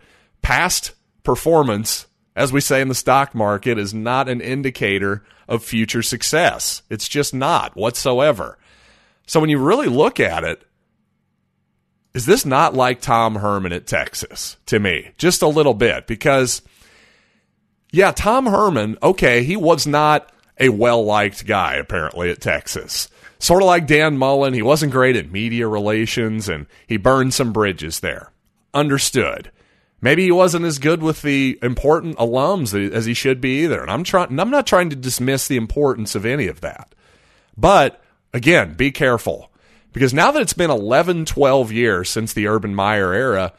Past 0.43 0.93
performance, 1.23 2.07
as 2.35 2.53
we 2.53 2.61
say 2.61 2.81
in 2.81 2.89
the 2.89 2.95
stock 2.95 3.35
market, 3.35 3.79
is 3.79 3.95
not 3.95 4.29
an 4.29 4.41
indicator 4.41 5.25
of 5.49 5.63
future 5.63 6.03
success. 6.03 6.83
It's 6.91 7.09
just 7.09 7.35
not 7.35 7.77
whatsoever. 7.77 8.59
So 9.27 9.41
when 9.41 9.51
you 9.51 9.59
really 9.59 9.87
look 9.87 10.21
at 10.21 10.45
it, 10.45 10.65
is 12.15 12.27
this 12.27 12.47
not 12.47 12.75
like 12.75 13.01
Tom 13.01 13.37
Herman 13.37 13.73
at 13.73 13.87
Texas 13.87 14.57
to 14.67 14.79
me? 14.79 15.11
Just 15.19 15.43
a 15.43 15.49
little 15.49 15.75
bit 15.75 16.07
because, 16.07 16.63
yeah, 17.91 18.13
Tom 18.13 18.47
Herman, 18.47 18.97
okay, 19.03 19.43
he 19.43 19.57
was 19.57 19.87
not 19.87 20.31
a 20.59 20.69
well 20.69 21.05
liked 21.05 21.47
guy 21.47 21.75
apparently 21.75 22.31
at 22.31 22.41
Texas. 22.41 23.09
Sort 23.39 23.63
of 23.63 23.67
like 23.67 23.87
Dan 23.87 24.17
Mullen, 24.17 24.55
he 24.55 24.63
wasn't 24.63 24.93
great 24.93 25.17
at 25.17 25.31
media 25.31 25.69
relations 25.69 26.49
and 26.49 26.67
he 26.87 26.97
burned 26.97 27.35
some 27.35 27.53
bridges 27.53 28.01
there. 28.01 28.31
Understood. 28.73 29.51
Maybe 30.01 30.25
he 30.25 30.33
wasn't 30.33 30.67
as 30.67 30.79
good 30.79 31.03
with 31.03 31.23
the 31.23 31.59
important 31.63 32.19
alums 32.19 32.75
as 32.93 33.07
he 33.07 33.15
should 33.15 33.41
be 33.41 33.65
either. 33.65 33.81
And 33.81 33.91
I'm 33.91 34.05
trying 34.05 34.39
I'm 34.39 34.51
not 34.51 34.67
trying 34.67 34.91
to 34.91 34.97
dismiss 34.97 35.49
the 35.49 35.57
importance 35.57 36.15
of 36.15 36.27
any 36.27 36.47
of 36.47 36.61
that. 36.61 36.95
But 37.57 38.03
again, 38.33 38.75
be 38.75 38.91
careful 38.91 39.51
because 39.93 40.13
now 40.13 40.31
that 40.33 40.43
it's 40.43 40.53
been 40.53 40.71
11, 40.71 41.25
12 41.25 41.73
years 41.73 42.11
since 42.11 42.33
the 42.33 42.49
Urban 42.49 42.75
Meyer 42.75 43.15
era, 43.15 43.53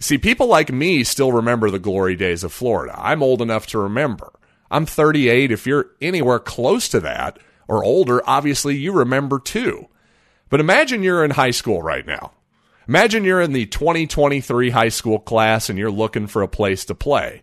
see, 0.00 0.18
people 0.18 0.46
like 0.48 0.72
me 0.72 1.04
still 1.04 1.30
remember 1.30 1.70
the 1.70 1.78
glory 1.78 2.16
days 2.16 2.42
of 2.42 2.52
Florida. 2.52 2.94
I'm 2.96 3.22
old 3.22 3.40
enough 3.42 3.66
to 3.68 3.78
remember. 3.78 4.32
I'm 4.70 4.86
38. 4.86 5.52
If 5.52 5.66
you're 5.66 5.90
anywhere 6.00 6.38
close 6.38 6.88
to 6.88 7.00
that 7.00 7.38
or 7.68 7.84
older, 7.84 8.22
obviously 8.26 8.76
you 8.76 8.92
remember 8.92 9.38
too. 9.38 9.88
But 10.48 10.60
imagine 10.60 11.02
you're 11.02 11.24
in 11.24 11.30
high 11.30 11.50
school 11.50 11.82
right 11.82 12.06
now. 12.06 12.32
Imagine 12.88 13.24
you're 13.24 13.40
in 13.40 13.52
the 13.52 13.66
2023 13.66 14.70
high 14.70 14.88
school 14.88 15.18
class 15.18 15.70
and 15.70 15.78
you're 15.78 15.90
looking 15.90 16.26
for 16.26 16.42
a 16.42 16.48
place 16.48 16.84
to 16.86 16.94
play. 16.94 17.42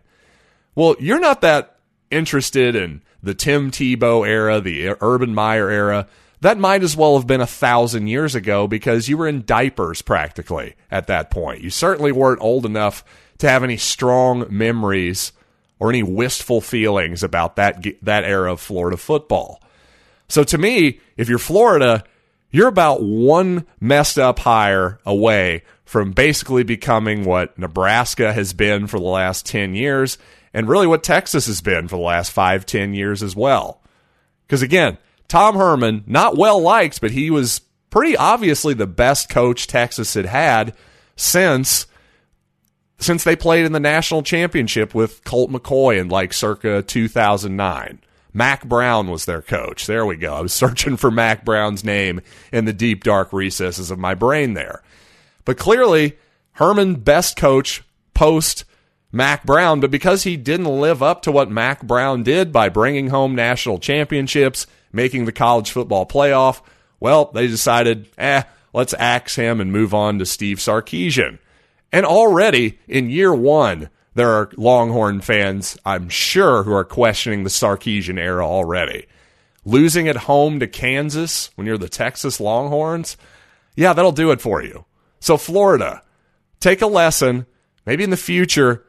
Well, 0.74 0.96
you're 1.00 1.20
not 1.20 1.40
that 1.40 1.76
interested 2.10 2.76
in 2.76 3.02
the 3.22 3.34
Tim 3.34 3.70
Tebow 3.70 4.26
era, 4.26 4.60
the 4.60 4.96
Urban 5.00 5.34
Meyer 5.34 5.70
era 5.70 6.06
that 6.40 6.58
might 6.58 6.82
as 6.82 6.96
well 6.96 7.16
have 7.16 7.26
been 7.26 7.40
a 7.40 7.46
thousand 7.46 8.06
years 8.06 8.34
ago 8.34 8.66
because 8.66 9.08
you 9.08 9.18
were 9.18 9.28
in 9.28 9.44
diapers 9.44 10.02
practically 10.02 10.74
at 10.90 11.06
that 11.06 11.30
point. 11.30 11.62
You 11.62 11.70
certainly 11.70 12.12
weren't 12.12 12.40
old 12.40 12.64
enough 12.64 13.04
to 13.38 13.48
have 13.48 13.62
any 13.62 13.76
strong 13.76 14.46
memories 14.48 15.32
or 15.78 15.90
any 15.90 16.02
wistful 16.02 16.60
feelings 16.60 17.22
about 17.22 17.56
that 17.56 17.84
that 18.02 18.24
era 18.24 18.52
of 18.52 18.60
Florida 18.60 18.96
football. 18.96 19.62
So 20.30 20.44
to 20.44 20.58
me, 20.58 21.00
if 21.16 21.28
you're 21.28 21.38
Florida, 21.38 22.04
you're 22.50 22.68
about 22.68 23.02
one 23.02 23.66
messed 23.80 24.18
up 24.18 24.38
hire 24.38 25.00
away 25.04 25.64
from 25.84 26.12
basically 26.12 26.62
becoming 26.62 27.24
what 27.24 27.58
Nebraska 27.58 28.32
has 28.32 28.52
been 28.52 28.86
for 28.86 29.00
the 29.00 29.06
last 29.06 29.44
10 29.46 29.74
years 29.74 30.18
and 30.54 30.68
really 30.68 30.86
what 30.86 31.02
Texas 31.02 31.46
has 31.46 31.60
been 31.60 31.88
for 31.88 31.96
the 31.96 32.02
last 32.02 32.30
five, 32.30 32.64
10 32.64 32.94
years 32.94 33.24
as 33.24 33.34
well. 33.34 33.82
Because 34.46 34.62
again, 34.62 34.98
Tom 35.26 35.56
Herman, 35.56 36.04
not 36.06 36.36
well 36.36 36.60
liked, 36.60 37.00
but 37.00 37.10
he 37.10 37.30
was 37.30 37.60
pretty 37.90 38.16
obviously 38.16 38.72
the 38.72 38.86
best 38.86 39.28
coach 39.28 39.66
Texas 39.66 40.14
had 40.14 40.26
had 40.26 40.74
since 41.16 41.86
since 42.98 43.24
they 43.24 43.34
played 43.34 43.64
in 43.64 43.72
the 43.72 43.80
national 43.80 44.22
championship 44.22 44.94
with 44.94 45.24
Colt 45.24 45.50
McCoy 45.50 45.98
in 45.98 46.08
like 46.08 46.32
circa 46.32 46.82
2009. 46.82 48.00
Mack 48.32 48.64
Brown 48.64 49.10
was 49.10 49.24
their 49.24 49.42
coach. 49.42 49.86
There 49.86 50.06
we 50.06 50.16
go. 50.16 50.34
I 50.34 50.40
was 50.40 50.52
searching 50.52 50.96
for 50.96 51.10
Mack 51.10 51.44
Brown's 51.44 51.84
name 51.84 52.20
in 52.52 52.64
the 52.64 52.72
deep 52.72 53.04
dark 53.04 53.32
recesses 53.32 53.90
of 53.90 53.98
my 53.98 54.14
brain 54.14 54.54
there. 54.54 54.82
But 55.44 55.58
clearly, 55.58 56.16
Herman 56.52 56.96
best 56.96 57.36
coach 57.36 57.82
post 58.14 58.64
Mack 59.12 59.44
Brown, 59.44 59.80
but 59.80 59.90
because 59.90 60.22
he 60.22 60.36
didn't 60.36 60.80
live 60.80 61.02
up 61.02 61.22
to 61.22 61.32
what 61.32 61.50
Mack 61.50 61.82
Brown 61.82 62.22
did 62.22 62.52
by 62.52 62.68
bringing 62.68 63.08
home 63.08 63.34
national 63.34 63.78
championships, 63.78 64.66
making 64.92 65.24
the 65.24 65.32
college 65.32 65.70
football 65.70 66.06
playoff. 66.06 66.60
Well, 67.00 67.30
they 67.32 67.46
decided, 67.46 68.08
eh, 68.18 68.42
let's 68.72 68.94
axe 68.94 69.34
him 69.36 69.60
and 69.60 69.72
move 69.72 69.94
on 69.94 70.18
to 70.18 70.26
Steve 70.26 70.58
Sarkisian. 70.58 71.38
And 71.92 72.06
already 72.06 72.78
in 72.86 73.10
year 73.10 73.34
one, 73.34 73.88
there 74.20 74.32
are 74.32 74.50
Longhorn 74.58 75.22
fans, 75.22 75.78
I'm 75.82 76.10
sure, 76.10 76.62
who 76.62 76.74
are 76.74 76.84
questioning 76.84 77.42
the 77.42 77.48
Sarkisian 77.48 78.18
era 78.18 78.46
already. 78.46 79.06
Losing 79.64 80.08
at 80.08 80.16
home 80.16 80.60
to 80.60 80.66
Kansas 80.66 81.50
when 81.54 81.66
you're 81.66 81.78
the 81.78 81.88
Texas 81.88 82.38
Longhorns, 82.38 83.16
yeah, 83.76 83.94
that'll 83.94 84.12
do 84.12 84.30
it 84.30 84.42
for 84.42 84.62
you. 84.62 84.84
So, 85.20 85.38
Florida, 85.38 86.02
take 86.60 86.82
a 86.82 86.86
lesson. 86.86 87.46
Maybe 87.86 88.04
in 88.04 88.10
the 88.10 88.18
future, 88.18 88.84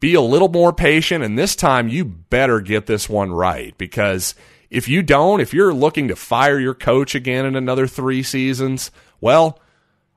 be 0.00 0.14
a 0.14 0.20
little 0.20 0.48
more 0.48 0.72
patient. 0.72 1.22
And 1.22 1.38
this 1.38 1.54
time, 1.54 1.86
you 1.86 2.04
better 2.04 2.60
get 2.60 2.86
this 2.86 3.08
one 3.08 3.30
right 3.30 3.78
because 3.78 4.34
if 4.68 4.88
you 4.88 5.04
don't, 5.04 5.38
if 5.38 5.54
you're 5.54 5.72
looking 5.72 6.08
to 6.08 6.16
fire 6.16 6.58
your 6.58 6.74
coach 6.74 7.14
again 7.14 7.46
in 7.46 7.54
another 7.54 7.86
three 7.86 8.24
seasons, 8.24 8.90
well, 9.20 9.60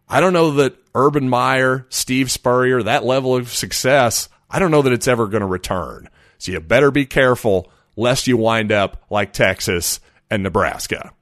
I 0.10 0.20
don't 0.20 0.34
know 0.34 0.50
that 0.54 0.76
Urban 0.96 1.28
Meyer, 1.30 1.86
Steve 1.90 2.32
Spurrier, 2.32 2.84
that 2.84 3.04
level 3.04 3.36
of 3.36 3.54
success, 3.54 4.30
I 4.50 4.60
don't 4.60 4.72
know 4.72 4.84
that 4.84 4.94
it's 4.94 5.08
ever 5.08 5.28
going 5.28 5.42
to 5.42 5.48
return. 5.48 6.10
So 6.38 6.52
you 6.52 6.60
better 6.60 6.92
be 6.92 7.06
careful 7.06 7.72
lest 7.96 8.28
you 8.28 8.38
wind 8.38 8.72
up 8.72 9.04
like 9.10 9.34
Texas 9.34 10.00
and 10.30 10.44
Nebraska. 10.44 11.14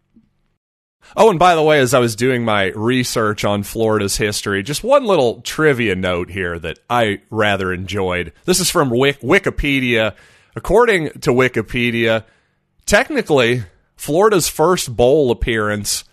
Oh, 1.15 1.29
and 1.29 1.39
by 1.39 1.55
the 1.55 1.63
way, 1.63 1.79
as 1.79 1.93
I 1.93 1.99
was 1.99 2.15
doing 2.15 2.45
my 2.45 2.67
research 2.67 3.43
on 3.43 3.63
Florida's 3.63 4.17
history, 4.17 4.63
just 4.63 4.83
one 4.83 5.03
little 5.05 5.41
trivia 5.41 5.95
note 5.95 6.29
here 6.29 6.57
that 6.59 6.79
I 6.89 7.21
rather 7.29 7.73
enjoyed. 7.73 8.31
This 8.45 8.59
is 8.59 8.69
from 8.69 8.89
Wikipedia. 8.89 10.15
According 10.55 11.09
to 11.21 11.31
Wikipedia, 11.31 12.23
technically, 12.85 13.63
Florida's 13.95 14.47
first 14.47 14.95
bowl 14.95 15.31
appearance 15.31 16.05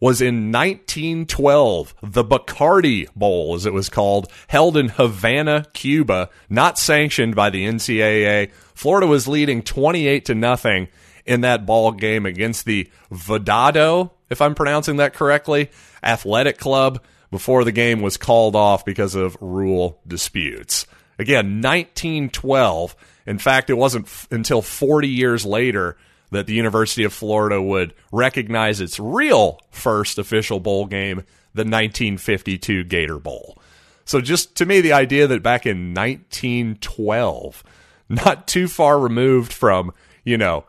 was 0.00 0.20
in 0.20 0.52
1912, 0.52 1.94
the 2.02 2.24
Bacardi 2.24 3.08
Bowl, 3.14 3.54
as 3.54 3.64
it 3.64 3.72
was 3.72 3.88
called, 3.88 4.30
held 4.48 4.76
in 4.76 4.90
Havana, 4.90 5.66
Cuba, 5.72 6.28
not 6.50 6.78
sanctioned 6.78 7.34
by 7.34 7.50
the 7.50 7.66
NCAA. 7.66 8.50
Florida 8.74 9.06
was 9.06 9.26
leading 9.26 9.62
28 9.62 10.24
to 10.26 10.34
nothing 10.34 10.88
in 11.24 11.40
that 11.40 11.66
ball 11.66 11.92
game 11.92 12.26
against 12.26 12.66
the 12.66 12.88
Vedado, 13.10 14.10
if 14.30 14.40
I'm 14.40 14.54
pronouncing 14.54 14.96
that 14.96 15.14
correctly, 15.14 15.70
athletic 16.02 16.58
club 16.58 17.02
before 17.30 17.64
the 17.64 17.72
game 17.72 18.00
was 18.00 18.16
called 18.16 18.54
off 18.54 18.84
because 18.84 19.14
of 19.14 19.36
rule 19.40 20.00
disputes. 20.06 20.86
Again, 21.18 21.62
1912. 21.62 22.94
In 23.26 23.38
fact, 23.38 23.70
it 23.70 23.74
wasn't 23.74 24.06
f- 24.06 24.28
until 24.30 24.62
40 24.62 25.08
years 25.08 25.44
later 25.44 25.96
that 26.30 26.46
the 26.46 26.54
University 26.54 27.04
of 27.04 27.12
Florida 27.12 27.60
would 27.60 27.94
recognize 28.12 28.80
its 28.80 28.98
real 28.98 29.60
first 29.70 30.18
official 30.18 30.60
bowl 30.60 30.86
game, 30.86 31.18
the 31.54 31.62
1952 31.62 32.84
Gator 32.84 33.18
Bowl. 33.18 33.58
So, 34.04 34.20
just 34.20 34.54
to 34.56 34.66
me, 34.66 34.80
the 34.80 34.92
idea 34.92 35.26
that 35.26 35.42
back 35.42 35.66
in 35.66 35.92
1912, 35.94 37.64
not 38.08 38.46
too 38.46 38.68
far 38.68 38.98
removed 38.98 39.52
from, 39.52 39.92
you 40.24 40.38
know, 40.38 40.64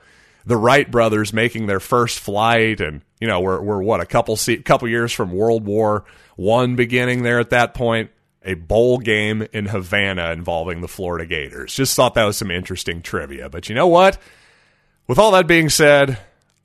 the 0.47 0.57
Wright 0.57 0.89
brothers 0.89 1.33
making 1.33 1.67
their 1.67 1.81
first 1.81 2.19
flight, 2.19 2.79
and 2.79 3.01
you 3.19 3.27
know, 3.27 3.41
we're 3.41 3.61
we're 3.61 3.81
what 3.81 3.99
a 3.99 4.05
couple 4.05 4.37
se- 4.37 4.63
couple 4.63 4.87
years 4.87 5.11
from 5.11 5.31
World 5.31 5.65
War 5.65 6.05
One 6.37 6.75
beginning 6.75 7.23
there 7.23 7.39
at 7.39 7.51
that 7.51 7.73
point. 7.73 8.11
A 8.43 8.53
bowl 8.53 8.97
game 8.97 9.45
in 9.51 9.65
Havana 9.65 10.31
involving 10.31 10.79
the 10.79 10.87
Florida 10.87 11.25
Gators. 11.25 11.73
Just 11.73 11.97
thought 11.97 12.13
that 12.13 12.23
was 12.23 12.37
some 12.37 12.49
interesting 12.49 13.01
trivia. 13.01 13.49
But 13.49 13.67
you 13.67 13.75
know 13.75 13.87
what? 13.87 14.17
With 15.07 15.19
all 15.19 15.31
that 15.31 15.47
being 15.47 15.69
said, 15.69 16.19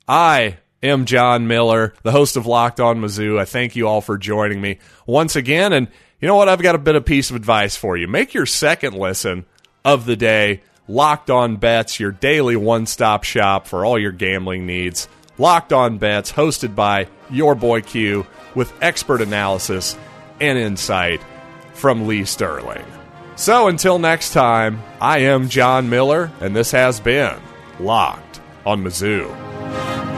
I 0.05 0.57
am 0.81 1.05
John 1.05 1.47
Miller, 1.47 1.93
the 2.03 2.11
host 2.11 2.35
of 2.35 2.45
Locked 2.45 2.81
On 2.81 2.99
Mizzou. 2.99 3.39
I 3.39 3.45
thank 3.45 3.77
you 3.77 3.87
all 3.87 4.01
for 4.01 4.17
joining 4.17 4.59
me 4.59 4.79
once 5.05 5.37
again. 5.37 5.71
And 5.71 5.87
you 6.19 6.27
know 6.27 6.35
what? 6.35 6.49
I've 6.49 6.61
got 6.61 6.75
a 6.75 6.79
bit 6.79 6.95
of 6.95 7.05
piece 7.05 7.29
of 7.29 7.37
advice 7.37 7.77
for 7.77 7.95
you. 7.95 8.05
Make 8.09 8.33
your 8.33 8.45
second 8.45 8.95
listen 8.95 9.45
of 9.85 10.05
the 10.05 10.17
day 10.17 10.61
Locked 10.89 11.29
On 11.29 11.55
Bets, 11.55 12.01
your 12.01 12.11
daily 12.11 12.57
one 12.57 12.85
stop 12.85 13.23
shop 13.23 13.65
for 13.65 13.85
all 13.85 13.97
your 13.97 14.11
gambling 14.11 14.65
needs. 14.65 15.07
Locked 15.37 15.71
On 15.71 15.97
Bets, 15.97 16.33
hosted 16.33 16.75
by 16.75 17.07
your 17.29 17.55
boy 17.55 17.79
Q, 17.79 18.27
with 18.55 18.73
expert 18.81 19.21
analysis 19.21 19.97
and 20.41 20.59
insight 20.59 21.21
from 21.73 22.07
Lee 22.07 22.25
Sterling. 22.25 22.83
So 23.37 23.69
until 23.69 23.99
next 23.99 24.33
time, 24.33 24.83
I 24.99 25.19
am 25.19 25.47
John 25.47 25.89
Miller, 25.89 26.29
and 26.41 26.53
this 26.53 26.71
has 26.71 26.99
been 26.99 27.39
Locked 27.79 28.32
on 28.65 28.83
Mizzou. 28.83 30.12